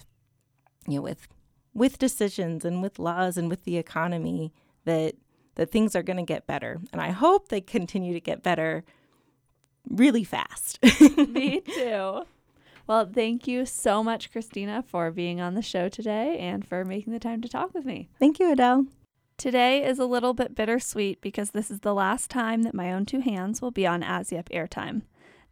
you 0.88 0.96
know 0.96 1.02
with 1.02 1.28
with 1.72 1.98
decisions 1.98 2.64
and 2.64 2.82
with 2.82 2.98
laws 2.98 3.36
and 3.36 3.48
with 3.48 3.64
the 3.64 3.76
economy 3.78 4.52
that 4.84 5.14
that 5.54 5.70
things 5.70 5.94
are 5.94 6.02
going 6.02 6.18
to 6.18 6.22
get 6.22 6.46
better 6.46 6.80
and 6.92 7.00
I 7.00 7.10
hope 7.10 7.48
they 7.48 7.60
continue 7.60 8.12
to 8.12 8.20
get 8.20 8.42
better 8.42 8.84
really 9.88 10.24
fast. 10.24 10.78
Me 11.28 11.60
too. 11.60 12.22
Well, 12.86 13.10
thank 13.12 13.48
you 13.48 13.66
so 13.66 14.04
much, 14.04 14.30
Christina, 14.30 14.84
for 14.86 15.10
being 15.10 15.40
on 15.40 15.54
the 15.54 15.62
show 15.62 15.88
today 15.88 16.38
and 16.38 16.66
for 16.66 16.84
making 16.84 17.12
the 17.12 17.18
time 17.18 17.42
to 17.42 17.48
talk 17.48 17.74
with 17.74 17.84
me. 17.84 18.08
Thank 18.20 18.38
you, 18.38 18.52
Adele. 18.52 18.86
Today 19.36 19.84
is 19.84 19.98
a 19.98 20.06
little 20.06 20.34
bit 20.34 20.54
bittersweet 20.54 21.20
because 21.20 21.50
this 21.50 21.70
is 21.70 21.80
the 21.80 21.94
last 21.94 22.30
time 22.30 22.62
that 22.62 22.74
my 22.74 22.92
own 22.92 23.04
two 23.04 23.20
hands 23.20 23.60
will 23.60 23.72
be 23.72 23.86
on 23.86 24.02
AZYEP 24.02 24.48
airtime. 24.48 25.02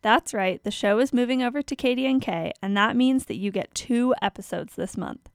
That's 0.00 0.32
right, 0.32 0.62
the 0.62 0.70
show 0.70 0.98
is 0.98 1.12
moving 1.12 1.42
over 1.42 1.60
to 1.62 1.76
KDNK, 1.76 2.52
and 2.62 2.76
that 2.76 2.94
means 2.96 3.26
that 3.26 3.36
you 3.36 3.50
get 3.50 3.74
two 3.74 4.14
episodes 4.22 4.74
this 4.74 4.96
month. 4.96 5.28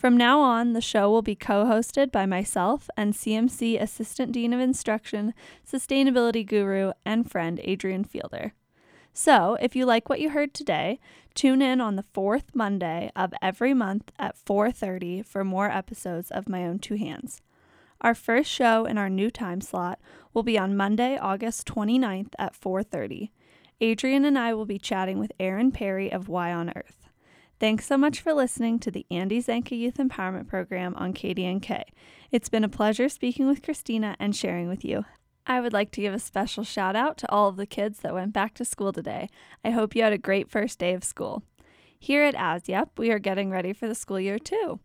From 0.00 0.16
now 0.16 0.40
on, 0.40 0.72
the 0.72 0.80
show 0.80 1.10
will 1.10 1.20
be 1.20 1.34
co 1.34 1.66
hosted 1.66 2.10
by 2.10 2.24
myself 2.24 2.88
and 2.96 3.12
CMC 3.12 3.78
Assistant 3.78 4.32
Dean 4.32 4.54
of 4.54 4.58
Instruction, 4.58 5.34
Sustainability 5.70 6.44
Guru, 6.44 6.92
and 7.04 7.30
friend 7.30 7.60
Adrian 7.64 8.04
Fielder. 8.04 8.54
So, 9.12 9.58
if 9.60 9.76
you 9.76 9.84
like 9.84 10.08
what 10.08 10.18
you 10.18 10.30
heard 10.30 10.54
today, 10.54 11.00
tune 11.34 11.60
in 11.60 11.82
on 11.82 11.96
the 11.96 12.06
fourth 12.14 12.54
Monday 12.54 13.12
of 13.14 13.34
every 13.42 13.74
month 13.74 14.10
at 14.18 14.38
4:30 14.38 15.20
for 15.20 15.44
more 15.44 15.70
episodes 15.70 16.30
of 16.30 16.48
My 16.48 16.64
Own 16.64 16.78
Two 16.78 16.94
Hands. 16.94 17.42
Our 18.00 18.14
first 18.14 18.50
show 18.50 18.86
in 18.86 18.96
our 18.96 19.10
new 19.10 19.30
time 19.30 19.60
slot 19.60 20.00
will 20.32 20.42
be 20.42 20.58
on 20.58 20.78
Monday, 20.78 21.18
August 21.18 21.66
29th 21.66 22.32
at 22.38 22.54
4:30. 22.54 23.32
Adrian 23.82 24.24
and 24.24 24.38
I 24.38 24.54
will 24.54 24.64
be 24.64 24.78
chatting 24.78 25.18
with 25.18 25.32
Aaron 25.38 25.70
Perry 25.70 26.10
of 26.10 26.26
Y 26.26 26.50
on 26.50 26.70
Earth. 26.70 26.99
Thanks 27.60 27.86
so 27.86 27.98
much 27.98 28.22
for 28.22 28.32
listening 28.32 28.78
to 28.78 28.90
the 28.90 29.04
Andy 29.10 29.42
Zanca 29.42 29.78
Youth 29.78 29.98
Empowerment 29.98 30.48
Program 30.48 30.94
on 30.96 31.12
KDNK. 31.12 31.82
It's 32.32 32.48
been 32.48 32.64
a 32.64 32.70
pleasure 32.70 33.10
speaking 33.10 33.46
with 33.46 33.62
Christina 33.62 34.16
and 34.18 34.34
sharing 34.34 34.66
with 34.66 34.82
you. 34.82 35.04
I 35.46 35.60
would 35.60 35.74
like 35.74 35.90
to 35.90 36.00
give 36.00 36.14
a 36.14 36.18
special 36.18 36.64
shout 36.64 36.96
out 36.96 37.18
to 37.18 37.30
all 37.30 37.50
of 37.50 37.56
the 37.56 37.66
kids 37.66 37.98
that 37.98 38.14
went 38.14 38.32
back 38.32 38.54
to 38.54 38.64
school 38.64 38.94
today. 38.94 39.28
I 39.62 39.72
hope 39.72 39.94
you 39.94 40.02
had 40.02 40.14
a 40.14 40.18
great 40.18 40.48
first 40.48 40.78
day 40.78 40.94
of 40.94 41.04
school. 41.04 41.42
Here 41.98 42.22
at 42.22 42.34
AZYEP, 42.34 42.92
we 42.96 43.10
are 43.10 43.18
getting 43.18 43.50
ready 43.50 43.74
for 43.74 43.86
the 43.86 43.94
school 43.94 44.18
year 44.18 44.38
too. 44.38 44.80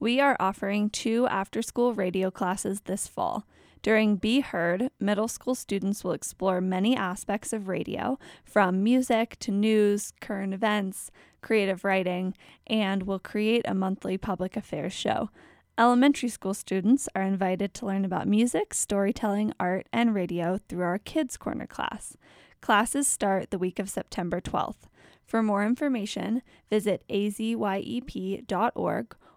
We 0.00 0.18
are 0.18 0.36
offering 0.40 0.90
two 0.90 1.28
after 1.28 1.62
school 1.62 1.94
radio 1.94 2.32
classes 2.32 2.80
this 2.80 3.06
fall. 3.06 3.46
During 3.82 4.16
Be 4.16 4.40
Heard, 4.40 4.90
middle 4.98 5.28
school 5.28 5.54
students 5.54 6.02
will 6.02 6.10
explore 6.10 6.60
many 6.60 6.96
aspects 6.96 7.52
of 7.52 7.68
radio, 7.68 8.18
from 8.44 8.82
music 8.82 9.36
to 9.38 9.52
news, 9.52 10.12
current 10.20 10.52
events, 10.52 11.12
creative 11.46 11.84
writing, 11.84 12.34
and 12.66 13.04
will 13.04 13.20
create 13.20 13.62
a 13.68 13.74
monthly 13.74 14.18
public 14.18 14.56
affairs 14.56 14.92
show. 14.92 15.30
Elementary 15.78 16.28
school 16.28 16.52
students 16.52 17.08
are 17.14 17.22
invited 17.22 17.72
to 17.72 17.86
learn 17.86 18.04
about 18.04 18.26
music, 18.26 18.74
storytelling, 18.74 19.52
art, 19.60 19.86
and 19.92 20.12
radio 20.12 20.58
through 20.68 20.82
our 20.82 20.98
Kids 20.98 21.36
Corner 21.36 21.66
class. 21.68 22.16
Classes 22.60 23.06
start 23.06 23.52
the 23.52 23.58
week 23.58 23.78
of 23.78 23.88
September 23.88 24.40
12th. 24.40 24.88
For 25.24 25.40
more 25.40 25.64
information, 25.64 26.42
visit 26.68 27.04
azyep.org 27.08 27.56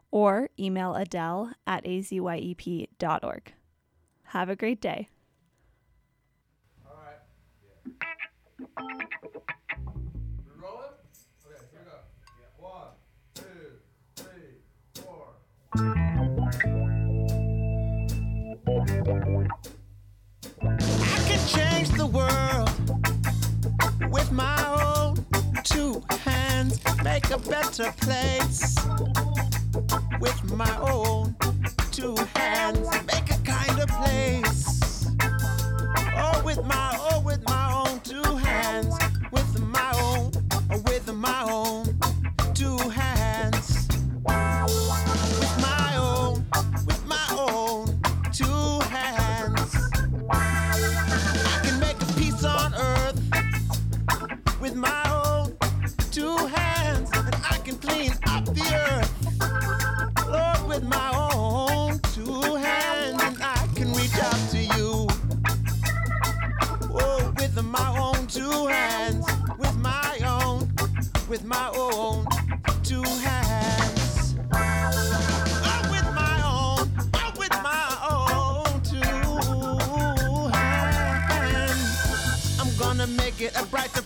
or 0.10 0.50
email 0.58 0.96
adele 0.96 1.52
at 1.68 1.84
azyep.org. 1.84 3.54
Have 4.24 4.50
a 4.50 4.56
great 4.56 4.82
day. 4.82 5.10
All 6.88 6.96
right. 7.06 7.20
Yeah. 9.48 9.56
The 22.00 22.06
world 22.06 22.70
with 24.10 24.32
my 24.32 24.58
own 24.82 25.18
two 25.66 26.02
hands, 26.10 26.80
make 27.04 27.30
a 27.30 27.38
better 27.38 27.92
place 28.00 28.78
with 30.22 30.54
my 30.56 30.78
own 30.80 31.19
with 69.58 69.76
my 69.78 70.20
own 70.26 70.70
with 71.30 71.46
my 71.46 71.70
own 71.76 72.26
two 72.84 73.04
hands. 73.04 74.34
With 75.92 76.08
my 76.16 76.42
own, 76.44 76.90
with 77.38 77.52
my 77.62 77.86
own 78.10 78.82
two 78.82 78.98
hands. 80.58 81.80
I'm 82.60 82.76
gonna 82.78 83.06
make 83.06 83.42
it 83.42 83.56
a 83.56 83.66
brighter 83.68 84.02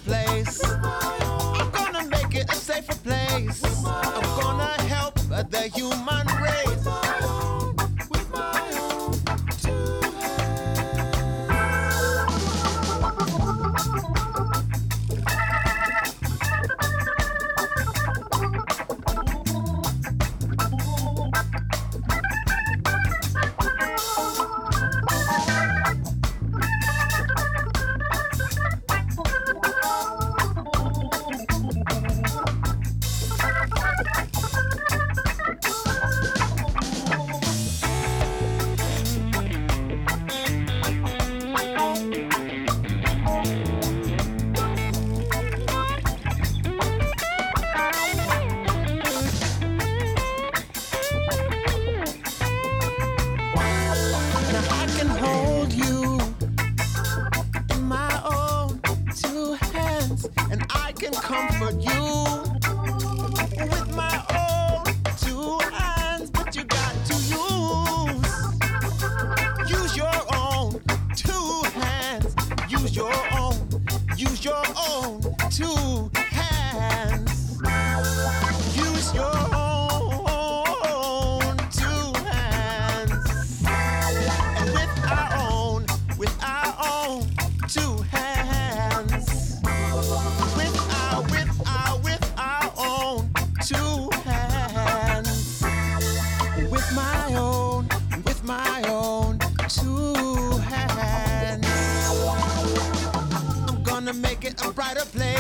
brighter 104.84 105.06
place. 105.06 105.33